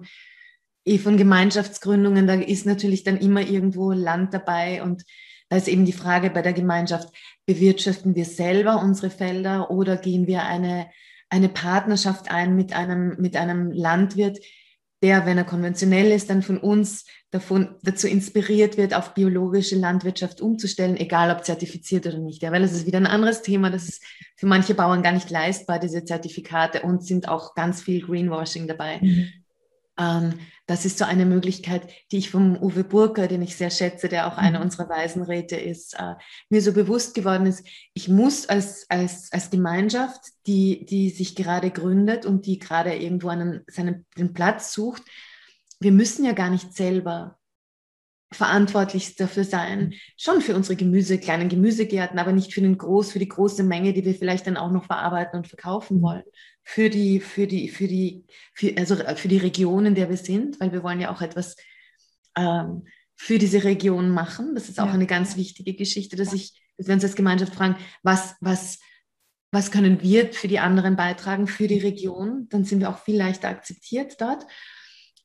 [0.86, 5.04] eh von Gemeinschaftsgründungen, da ist natürlich dann immer irgendwo Land dabei und
[5.50, 7.10] da ist eben die Frage bei der Gemeinschaft,
[7.46, 10.90] bewirtschaften wir selber unsere Felder oder gehen wir eine,
[11.30, 14.40] eine Partnerschaft ein mit einem, mit einem Landwirt,
[15.06, 20.42] der, wenn er konventionell ist, dann von uns davon, dazu inspiriert wird, auf biologische Landwirtschaft
[20.42, 22.42] umzustellen, egal ob zertifiziert oder nicht.
[22.42, 23.70] Ja, weil das ist wieder ein anderes Thema.
[23.70, 24.04] Das ist
[24.36, 28.98] für manche Bauern gar nicht leistbar, diese Zertifikate und sind auch ganz viel Greenwashing dabei.
[29.00, 29.28] Mhm.
[29.98, 34.10] Ähm, das ist so eine Möglichkeit, die ich vom Uwe Burker, den ich sehr schätze,
[34.10, 34.66] der auch einer mhm.
[34.66, 36.16] unserer Waisenräte ist, äh,
[36.50, 37.66] mir so bewusst geworden ist.
[37.94, 43.30] Ich muss als, als, als Gemeinschaft, die, die sich gerade gründet und die gerade irgendwo
[43.30, 45.04] einen, seinen den Platz sucht,
[45.80, 47.38] wir müssen ja gar nicht selber
[48.32, 49.94] verantwortlich dafür sein, mhm.
[50.18, 53.94] schon für unsere Gemüse, kleinen Gemüsegärten, aber nicht für den groß, für die große Menge,
[53.94, 56.02] die wir vielleicht dann auch noch verarbeiten und verkaufen mhm.
[56.02, 56.24] wollen.
[56.68, 60.60] Für die, für die, für die, für, also für die Region, in der wir sind,
[60.60, 61.56] weil wir wollen ja auch etwas
[62.36, 64.56] ähm, für diese Region machen.
[64.56, 64.94] Das ist auch ja.
[64.94, 68.80] eine ganz wichtige Geschichte, dass ich, dass wir uns als Gemeinschaft fragen, was, was,
[69.52, 72.48] was können wir für die anderen beitragen, für die Region?
[72.50, 74.46] Dann sind wir auch viel leichter akzeptiert dort.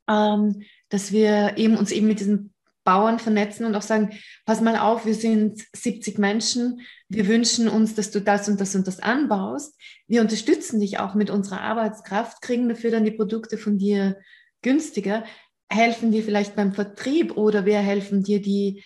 [0.09, 2.53] Ähm, dass wir eben uns eben mit diesen
[2.85, 4.11] Bauern vernetzen und auch sagen,
[4.47, 8.75] pass mal auf, wir sind 70 Menschen, wir wünschen uns, dass du das und das
[8.75, 9.79] und das anbaust.
[10.07, 14.17] Wir unterstützen dich auch mit unserer Arbeitskraft, kriegen dafür dann die Produkte von dir
[14.63, 15.25] günstiger,
[15.69, 18.83] helfen dir vielleicht beim Vertrieb oder wir helfen dir, die,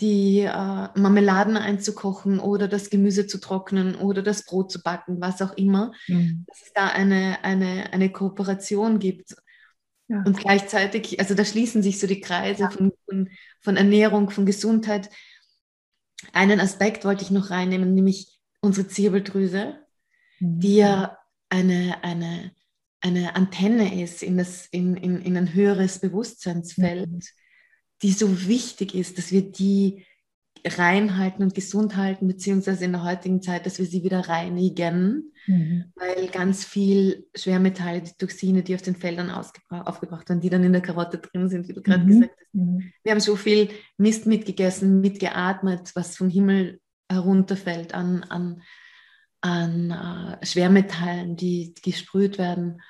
[0.00, 5.40] die äh, Marmeladen einzukochen oder das Gemüse zu trocknen oder das Brot zu backen, was
[5.42, 6.44] auch immer, mhm.
[6.48, 9.36] dass es da eine, eine, eine Kooperation gibt
[10.08, 10.22] Ja.
[10.24, 12.70] Und gleichzeitig, also da schließen sich so die Kreise ja.
[12.70, 13.30] von, von,
[13.60, 15.08] von, Ernährung, von Gesundheit.
[16.32, 19.78] Einen Aspekt wollte ich noch reinnehmen, nämlich unsere Zirbeldrüse,
[20.40, 20.60] mhm.
[20.60, 22.52] die ja eine, eine,
[23.00, 27.20] eine Antenne ist in, das, in, in, in ein höheres Bewusstseinsfeld, mhm.
[28.02, 30.06] die so wichtig ist, dass wir die
[30.66, 35.92] reinhalten und gesund halten, beziehungsweise in der heutigen Zeit, dass wir sie wieder reinigen, mhm.
[35.94, 40.72] weil ganz viel Schwermetalle, die Toxine, die auf den Feldern aufgebracht werden, die dann in
[40.72, 42.08] der Karotte drin sind, wie du gerade mhm.
[42.08, 42.54] gesagt hast.
[42.54, 42.92] Mhm.
[43.02, 48.62] Wir haben so viel Mist mitgegessen, mitgeatmet, was vom Himmel herunterfällt an, an,
[49.42, 52.80] an uh, Schwermetallen, die gesprüht werden,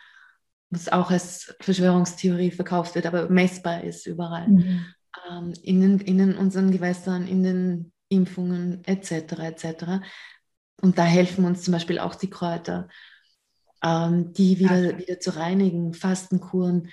[0.71, 4.47] was auch als Verschwörungstheorie verkauft wird, aber messbar ist überall.
[4.47, 4.87] Mhm
[5.31, 9.33] ähm, in, den, in unseren Gewässern, in den Impfungen etc.
[9.39, 9.85] etc.
[10.81, 12.89] Und da helfen uns zum Beispiel auch die Kräuter,
[13.83, 16.91] ähm, die wieder, wieder zu reinigen, Fastenkuren.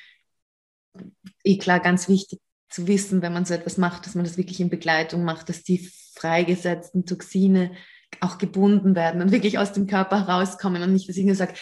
[1.44, 4.60] Eh klar, ganz wichtig zu wissen, wenn man so etwas macht, dass man das wirklich
[4.60, 7.72] in Begleitung macht, dass die freigesetzten Toxine
[8.20, 11.54] auch gebunden werden und wirklich aus dem Körper herauskommen und nicht, dass ich nur sage,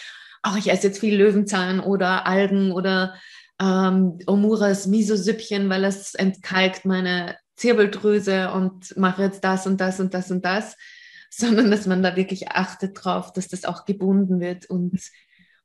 [0.42, 3.14] ach, ich esse jetzt viel Löwenzahn oder Algen oder
[3.60, 10.14] ähm, Omuras Miso-Süppchen, weil es entkalkt meine Zirbeldrüse und mache jetzt das und das und
[10.14, 10.76] das und das,
[11.30, 14.98] sondern dass man da wirklich achtet drauf, dass das auch gebunden wird und,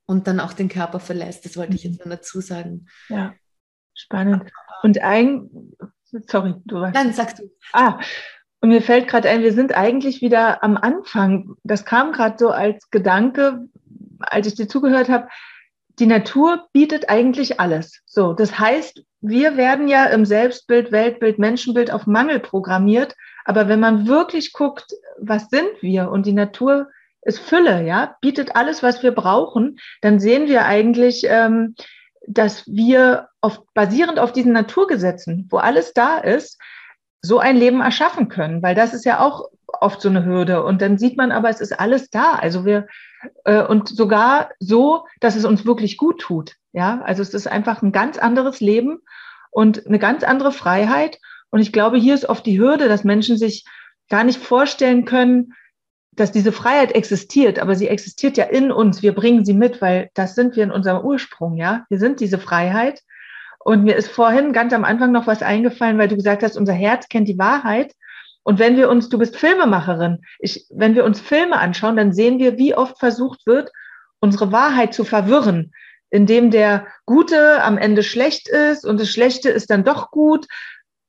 [0.05, 1.45] und dann auch den Körper verlässt.
[1.45, 2.87] Das wollte ich jetzt noch dazu sagen.
[3.09, 3.33] Ja,
[3.93, 4.51] spannend.
[4.83, 5.49] Und ein,
[6.27, 6.95] sorry, du warst.
[6.95, 7.49] Dann sagst du.
[7.73, 7.99] Ah,
[8.59, 11.55] und mir fällt gerade ein, wir sind eigentlich wieder am Anfang.
[11.63, 13.67] Das kam gerade so als Gedanke,
[14.19, 15.27] als ich dir zugehört habe
[15.99, 18.01] die Natur bietet eigentlich alles.
[18.05, 23.15] So, das heißt, wir werden ja im Selbstbild, Weltbild, Menschenbild auf Mangel programmiert.
[23.45, 26.89] Aber wenn man wirklich guckt, was sind wir und die Natur
[27.21, 31.75] ist Fülle, ja, bietet alles, was wir brauchen, dann sehen wir eigentlich, ähm,
[32.27, 36.59] dass wir auf, basierend auf diesen Naturgesetzen, wo alles da ist,
[37.25, 39.49] so ein Leben erschaffen können, weil das ist ja auch
[39.81, 40.63] oft so eine Hürde.
[40.63, 42.33] Und dann sieht man aber, es ist alles da.
[42.33, 42.87] Also wir,
[43.43, 46.55] äh, und sogar so, dass es uns wirklich gut tut.
[46.73, 48.99] Ja, also es ist einfach ein ganz anderes Leben
[49.51, 51.19] und eine ganz andere Freiheit.
[51.49, 53.65] Und ich glaube, hier ist oft die Hürde, dass Menschen sich
[54.09, 55.53] gar nicht vorstellen können,
[56.11, 59.01] dass diese Freiheit existiert, aber sie existiert ja in uns.
[59.01, 61.85] Wir bringen sie mit, weil das sind wir in unserem Ursprung, ja.
[61.89, 63.01] Wir sind diese Freiheit.
[63.65, 66.73] Und mir ist vorhin ganz am Anfang noch was eingefallen, weil du gesagt hast, unser
[66.73, 67.95] Herz kennt die Wahrheit.
[68.43, 72.37] Und wenn wir uns, du bist Filmemacherin, ich, wenn wir uns Filme anschauen, dann sehen
[72.37, 73.71] wir, wie oft versucht wird,
[74.19, 75.73] unsere Wahrheit zu verwirren,
[76.11, 80.45] indem der Gute am Ende schlecht ist und das Schlechte ist dann doch gut.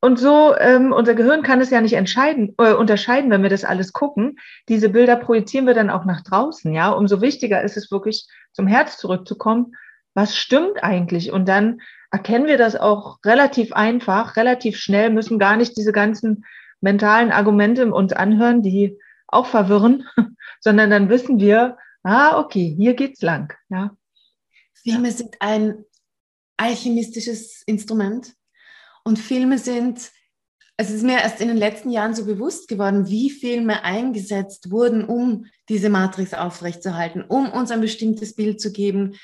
[0.00, 3.64] Und so, ähm, unser Gehirn kann es ja nicht entscheiden, äh, unterscheiden, wenn wir das
[3.64, 4.38] alles gucken.
[4.70, 6.88] Diese Bilder projizieren wir dann auch nach draußen, ja.
[6.88, 9.74] Umso wichtiger ist es wirklich, zum Herz zurückzukommen.
[10.14, 11.32] Was stimmt eigentlich?
[11.32, 11.82] Und dann
[12.16, 16.46] erkennen wir das auch relativ einfach, relativ schnell, müssen gar nicht diese ganzen
[16.80, 20.06] mentalen Argumente uns anhören, die auch verwirren,
[20.60, 23.52] sondern dann wissen wir, ah, okay, hier geht's lang.
[23.68, 23.94] Ja.
[24.72, 25.84] Filme sind ein
[26.56, 28.32] alchemistisches Instrument
[29.04, 30.10] und Filme sind,
[30.78, 35.04] es ist mir erst in den letzten Jahren so bewusst geworden, wie Filme eingesetzt wurden,
[35.04, 39.16] um diese Matrix aufrechtzuerhalten, um uns ein bestimmtes Bild zu geben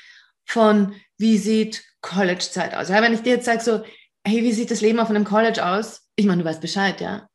[0.45, 2.89] von, wie sieht College-Zeit aus.
[2.89, 3.83] Ja, wenn ich dir jetzt sage so,
[4.27, 6.03] hey, wie sieht das Leben auf einem College aus?
[6.17, 7.29] Ich meine, du weißt Bescheid, ja.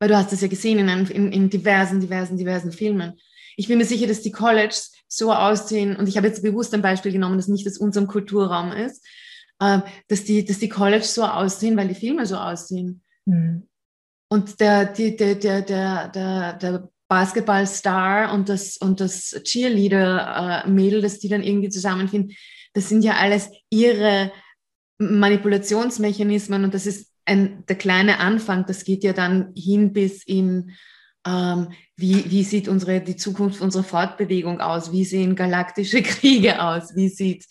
[0.00, 3.18] Weil du hast es ja gesehen in, in, in diversen, diversen, diversen Filmen.
[3.56, 6.82] Ich bin mir sicher, dass die Colleges so aussehen, und ich habe jetzt bewusst ein
[6.82, 9.06] Beispiel genommen, das nicht aus unserem Kulturraum ist,
[9.60, 13.02] äh, dass, die, dass die Colleges so aussehen, weil die Filme so aussehen.
[13.26, 13.68] Mhm.
[14.28, 21.18] Und der, die, der, der, der, der, der Basketballstar und das, und das Cheerleader-Mädel, das
[21.18, 22.36] die dann irgendwie zusammenfinden,
[22.72, 24.32] das sind ja alles ihre
[24.98, 30.72] Manipulationsmechanismen und das ist ein, der kleine Anfang, das geht ja dann hin bis in,
[31.26, 34.92] ähm, wie, wie sieht unsere, die Zukunft unserer Fortbewegung aus?
[34.92, 36.94] Wie sehen galaktische Kriege aus?
[36.96, 37.46] Wie sieht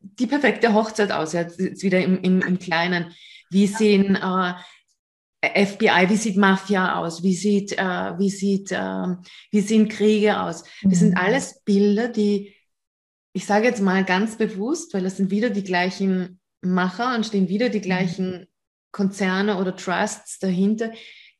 [0.00, 1.32] die perfekte Hochzeit aus?
[1.32, 3.12] Jetzt wieder im, im, im Kleinen.
[3.50, 4.54] Wie sehen äh,
[5.66, 7.22] FBI, wie sieht Mafia aus?
[7.22, 9.16] Wie sieht, äh, wie sieht, äh,
[9.50, 10.64] wie sehen Kriege aus?
[10.82, 11.18] Das sind mhm.
[11.18, 12.55] alles Bilder, die,
[13.36, 17.50] ich sage jetzt mal ganz bewusst, weil das sind wieder die gleichen Macher und stehen
[17.50, 17.82] wieder die mhm.
[17.82, 18.46] gleichen
[18.92, 20.90] Konzerne oder Trusts dahinter,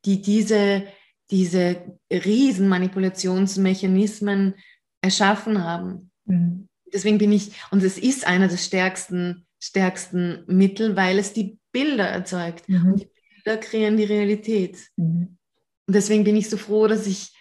[0.04, 0.84] die diese,
[1.30, 4.56] diese riesen Manipulationsmechanismen
[5.00, 6.10] erschaffen haben.
[6.26, 6.68] Mhm.
[6.92, 12.08] Deswegen bin ich, und es ist einer der stärksten, stärksten Mittel, weil es die Bilder
[12.08, 12.68] erzeugt.
[12.68, 12.92] Mhm.
[12.92, 13.10] Und die
[13.42, 14.76] Bilder kreieren die Realität.
[14.96, 15.38] Mhm.
[15.86, 17.32] Und deswegen bin ich so froh, dass ich,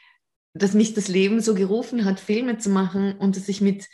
[0.54, 3.90] dass mich das Leben so gerufen hat, Filme zu machen und dass ich mit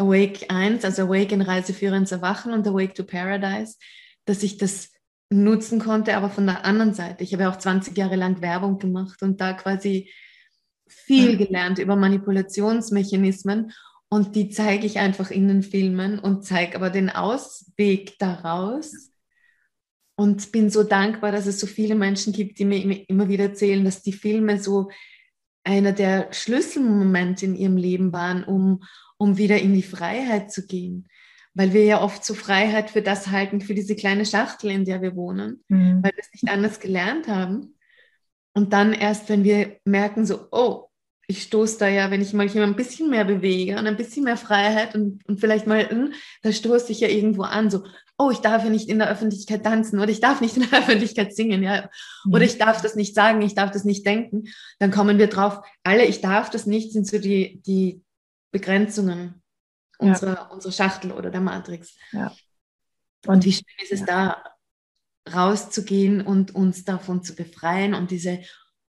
[0.00, 3.76] Awake 1, also Awake in Reiseführer ins Erwachen und Awake to Paradise,
[4.24, 4.90] dass ich das
[5.30, 7.22] nutzen konnte, aber von der anderen Seite.
[7.22, 10.10] Ich habe ja auch 20 Jahre lang Werbung gemacht und da quasi
[10.88, 13.72] viel gelernt über Manipulationsmechanismen
[14.08, 19.12] und die zeige ich einfach in den Filmen und zeige aber den Ausweg daraus
[20.16, 23.84] und bin so dankbar, dass es so viele Menschen gibt, die mir immer wieder erzählen,
[23.84, 24.90] dass die Filme so
[25.62, 28.82] einer der Schlüsselmomente in ihrem Leben waren, um,
[29.20, 31.06] um wieder in die Freiheit zu gehen.
[31.52, 35.02] Weil wir ja oft so Freiheit für das halten, für diese kleine Schachtel, in der
[35.02, 36.02] wir wohnen, mhm.
[36.02, 37.74] weil wir es nicht anders gelernt haben.
[38.54, 40.86] Und dann erst, wenn wir merken, so, oh,
[41.28, 44.38] ich stoße da ja, wenn ich mal ein bisschen mehr bewege und ein bisschen mehr
[44.38, 47.84] Freiheit und, und vielleicht mal, hm, da stoße ich ja irgendwo an, so,
[48.16, 50.78] oh, ich darf ja nicht in der Öffentlichkeit tanzen oder ich darf nicht in der
[50.80, 51.90] Öffentlichkeit singen, ja,
[52.24, 52.34] mhm.
[52.34, 54.44] oder ich darf das nicht sagen, ich darf das nicht denken,
[54.78, 58.02] dann kommen wir drauf, alle, ich darf das nicht, sind so die, die
[58.50, 59.42] Begrenzungen
[59.98, 60.46] unserer, ja.
[60.48, 61.96] unserer Schachtel oder der Matrix.
[62.12, 62.34] Ja.
[63.26, 64.42] Und wie schön ist es da,
[65.32, 68.40] rauszugehen und uns davon zu befreien und diese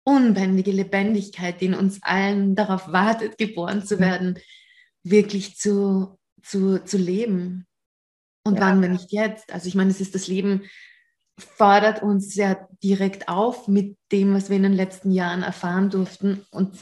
[0.03, 4.39] unbändige Lebendigkeit, die in uns allen darauf wartet, geboren zu werden,
[5.03, 7.67] wirklich zu, zu, zu leben.
[8.43, 8.61] Und ja.
[8.61, 9.51] wann, wenn nicht jetzt?
[9.51, 10.63] Also ich meine, es ist das Leben,
[11.37, 16.45] fordert uns sehr direkt auf mit dem, was wir in den letzten Jahren erfahren durften.
[16.51, 16.77] Und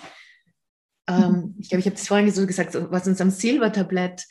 [1.07, 4.25] ähm, ich glaube, ich habe das vorhin so gesagt, was uns am Silbertablett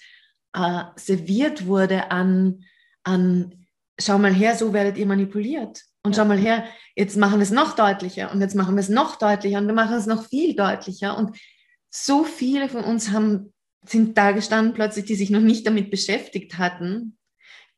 [0.55, 2.65] äh, serviert wurde an,
[3.03, 3.67] an,
[3.99, 5.83] schau mal her, so werdet ihr manipuliert.
[6.03, 6.65] Und schau mal her,
[6.95, 9.75] jetzt machen wir es noch deutlicher und jetzt machen wir es noch deutlicher und wir
[9.75, 11.19] machen es noch viel deutlicher.
[11.19, 11.37] Und
[11.91, 13.53] so viele von uns haben,
[13.85, 17.17] sind da gestanden plötzlich, die sich noch nicht damit beschäftigt hatten,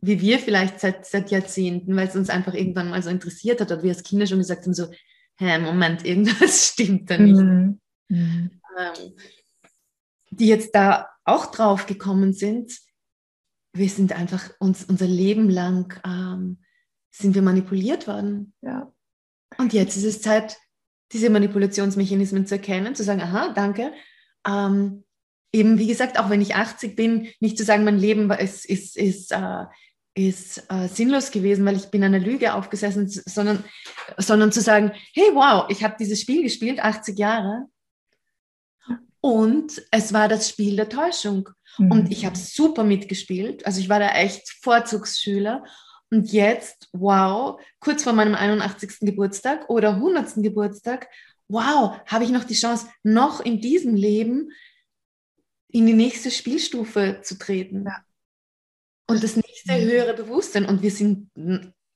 [0.01, 3.72] wie wir vielleicht seit, seit Jahrzehnten, weil es uns einfach irgendwann mal so interessiert hat
[3.72, 4.88] oder wir als Kinder schon gesagt haben, so,
[5.38, 7.40] hä, Moment, irgendwas stimmt da nicht.
[7.40, 7.80] Mhm.
[8.09, 8.57] Mhm.
[8.79, 9.16] Ähm,
[10.31, 12.79] die jetzt da auch drauf gekommen sind,
[13.72, 16.59] wir sind einfach uns unser Leben lang ähm,
[17.11, 18.55] sind wir manipuliert worden.
[18.62, 18.93] Ja.
[19.57, 20.59] Und jetzt ist es Zeit,
[21.12, 23.93] diese Manipulationsmechanismen zu erkennen, zu sagen, aha, danke.
[24.47, 25.05] Ähm,
[25.53, 28.97] eben, wie gesagt, auch wenn ich 80 bin, nicht zu sagen, mein Leben ist, ist,
[28.97, 29.64] ist, äh,
[30.14, 33.64] ist äh, sinnlos gewesen, weil ich bin einer Lüge aufgesessen, sondern,
[34.18, 37.66] sondern zu sagen, hey, wow, ich habe dieses Spiel gespielt, 80 Jahre.
[39.20, 41.48] Und es war das Spiel der Täuschung.
[41.78, 41.90] Mhm.
[41.90, 43.66] Und ich habe super mitgespielt.
[43.66, 45.64] Also ich war da echt Vorzugsschüler.
[46.10, 49.00] Und jetzt, wow, kurz vor meinem 81.
[49.00, 50.36] Geburtstag oder 100.
[50.36, 51.08] Geburtstag,
[51.48, 54.50] wow, habe ich noch die Chance, noch in diesem Leben
[55.70, 57.84] in die nächste Spielstufe zu treten.
[57.84, 58.02] Ja.
[59.06, 59.90] Und das nächste mhm.
[59.90, 60.64] höhere Bewusstsein.
[60.64, 61.30] Und wir sind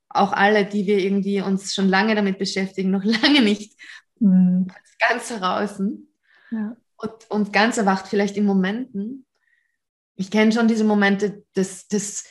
[0.08, 3.78] auch alle, die wir irgendwie uns schon lange damit beschäftigen, noch lange nicht
[4.18, 4.68] mhm.
[4.98, 5.80] ganz heraus.
[6.50, 6.76] Ja.
[7.03, 9.26] Und, und ganz erwacht vielleicht in Momenten.
[10.14, 12.24] Ich kenne schon diese Momente des, des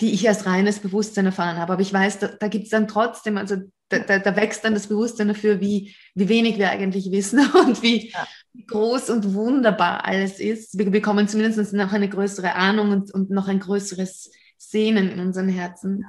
[0.00, 1.74] die ich als reines Bewusstsein erfahren habe.
[1.74, 3.56] Aber ich weiß, da, da gibt es dann trotzdem, also
[3.88, 7.82] da, da, da, wächst dann das Bewusstsein dafür, wie, wie wenig wir eigentlich wissen und
[7.82, 8.26] wie ja.
[8.66, 10.78] groß und wunderbar alles ist.
[10.78, 15.48] Wir bekommen zumindest noch eine größere Ahnung und, und noch ein größeres Sehnen in unseren
[15.48, 16.06] Herzen.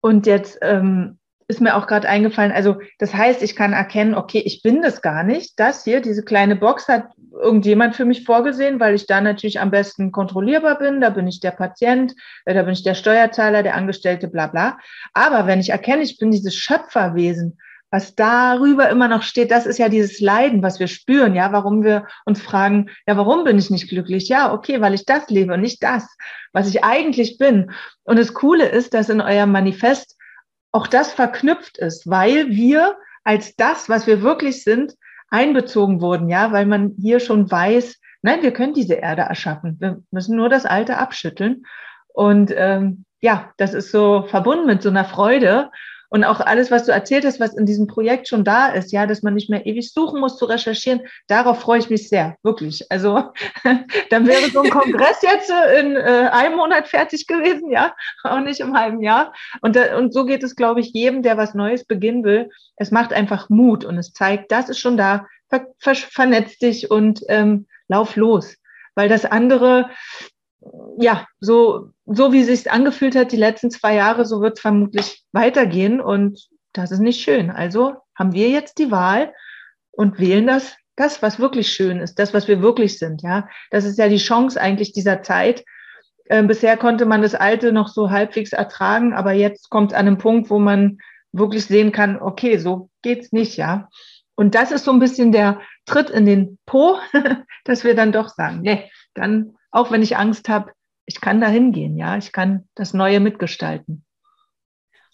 [0.00, 1.18] Und jetzt ähm,
[1.48, 5.00] ist mir auch gerade eingefallen, also das heißt, ich kann erkennen, okay, ich bin das
[5.00, 5.58] gar nicht.
[5.58, 9.70] Das hier, diese kleine Box hat irgendjemand für mich vorgesehen, weil ich da natürlich am
[9.70, 11.00] besten kontrollierbar bin.
[11.00, 12.14] Da bin ich der Patient,
[12.46, 14.78] äh, da bin ich der Steuerzahler, der Angestellte, bla bla.
[15.12, 17.58] Aber wenn ich erkenne, ich bin dieses Schöpferwesen,
[17.90, 21.84] was darüber immer noch steht, das ist ja dieses Leiden, was wir spüren, ja, warum
[21.84, 24.28] wir uns fragen, ja, warum bin ich nicht glücklich?
[24.28, 26.08] Ja, okay, weil ich das lebe und nicht das,
[26.52, 27.70] was ich eigentlich bin.
[28.02, 30.15] Und das Coole ist, dass in eurem Manifest
[30.72, 34.94] auch das verknüpft ist, weil wir als das, was wir wirklich sind,
[35.28, 39.76] einbezogen wurden, ja, weil man hier schon weiß, nein, wir können diese Erde erschaffen.
[39.80, 41.64] Wir müssen nur das Alte abschütteln.
[42.08, 45.70] Und ähm, ja, das ist so verbunden mit so einer Freude.
[46.08, 49.06] Und auch alles, was du erzählt hast, was in diesem Projekt schon da ist, ja,
[49.06, 52.90] dass man nicht mehr ewig suchen muss zu recherchieren, darauf freue ich mich sehr, wirklich.
[52.90, 53.32] Also
[54.10, 57.94] dann wäre so ein Kongress jetzt in äh, einem Monat fertig gewesen, ja,
[58.24, 59.32] auch nicht im halben Jahr.
[59.60, 62.50] Und, da, und so geht es, glaube ich, jedem, der was Neues beginnen will.
[62.76, 66.90] Es macht einfach Mut und es zeigt, das ist schon da, ver, ver, vernetz dich
[66.90, 68.56] und ähm, lauf los.
[68.94, 69.90] Weil das andere,
[70.98, 74.62] ja, so, so wie es sich angefühlt hat die letzten zwei Jahre, so wird es
[74.62, 77.50] vermutlich weitergehen und das ist nicht schön.
[77.50, 79.32] Also haben wir jetzt die Wahl
[79.90, 83.48] und wählen das, das, was wirklich schön ist, das, was wir wirklich sind, ja.
[83.70, 85.64] Das ist ja die Chance eigentlich dieser Zeit.
[86.26, 90.18] Äh, bisher konnte man das Alte noch so halbwegs ertragen, aber jetzt kommt an einem
[90.18, 90.98] Punkt, wo man
[91.32, 93.88] wirklich sehen kann, okay, so geht's nicht, ja.
[94.34, 96.98] Und das ist so ein bisschen der Tritt in den Po,
[97.64, 100.72] dass wir dann doch sagen, nee, dann, auch wenn ich Angst habe,
[101.04, 104.04] ich kann da hingehen, ja, ich kann das Neue mitgestalten.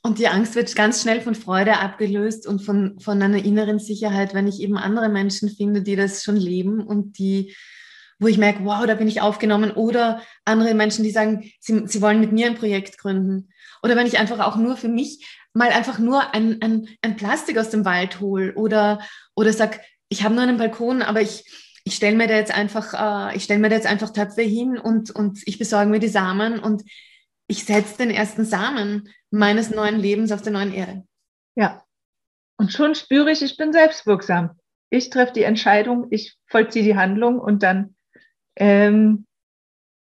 [0.05, 4.35] Und die Angst wird ganz schnell von Freude abgelöst und von, von einer inneren Sicherheit,
[4.35, 7.55] wenn ich eben andere Menschen finde, die das schon leben und die,
[8.19, 9.73] wo ich merke, wow, da bin ich aufgenommen.
[9.73, 13.51] Oder andere Menschen, die sagen, sie, sie wollen mit mir ein Projekt gründen.
[13.83, 17.59] Oder wenn ich einfach auch nur für mich mal einfach nur ein, ein, ein Plastik
[17.59, 19.01] aus dem Wald hole oder,
[19.35, 21.45] oder sag, ich habe nur einen Balkon, aber ich,
[21.85, 24.79] ich stelle mir da jetzt einfach, äh, ich stelle mir da jetzt einfach Töpfe hin
[24.79, 26.83] und, und ich besorge mir die Samen und
[27.49, 31.05] ich setze den ersten Samen meines neuen Lebens auf der neuen Erde.
[31.55, 31.83] Ja.
[32.57, 34.59] Und schon spüre ich, ich bin selbstwirksam.
[34.91, 37.97] Ich treffe die Entscheidung, ich vollziehe die Handlung und dann
[38.57, 39.27] ähm,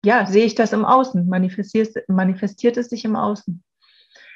[0.06, 3.64] ja, sehe ich das im Außen, manifestiert, manifestiert es sich im Außen.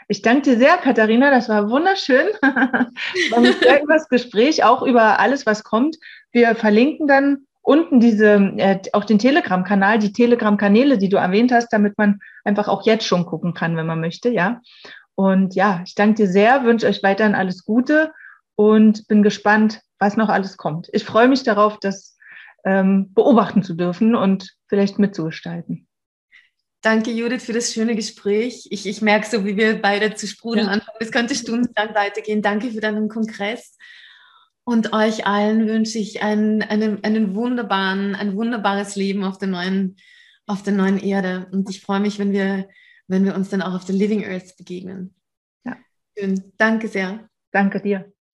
[0.09, 1.31] Ich danke dir sehr, Katharina.
[1.31, 2.27] Das war wunderschön.
[2.41, 5.97] war ein sehr übers Gespräch, auch über alles, was kommt.
[6.31, 11.67] Wir verlinken dann unten diese, äh, auch den Telegram-Kanal, die Telegram-Kanäle, die du erwähnt hast,
[11.73, 14.61] damit man einfach auch jetzt schon gucken kann, wenn man möchte, ja.
[15.15, 18.13] Und ja, ich danke dir sehr, wünsche euch weiterhin alles Gute
[18.55, 20.87] und bin gespannt, was noch alles kommt.
[20.93, 22.17] Ich freue mich darauf, das
[22.63, 25.86] ähm, beobachten zu dürfen und vielleicht mitzugestalten.
[26.81, 28.67] Danke, Judith, für das schöne Gespräch.
[28.69, 30.71] Ich, ich merke so, wie wir beide zu sprudeln ja.
[30.73, 30.97] anfangen.
[30.99, 32.41] Es könnte stundenlang weitergehen.
[32.41, 33.77] Danke für deinen Kongress.
[34.63, 39.95] Und euch allen wünsche ich einen, einen, einen wunderbaren, ein wunderbares Leben auf der neuen,
[40.45, 41.47] auf der neuen Erde.
[41.51, 42.67] Und ich freue mich, wenn wir,
[43.07, 45.15] wenn wir uns dann auch auf der Living Earth begegnen.
[45.65, 45.77] Ja.
[46.17, 46.53] Schön.
[46.57, 47.29] Danke sehr.
[47.51, 48.11] Danke dir.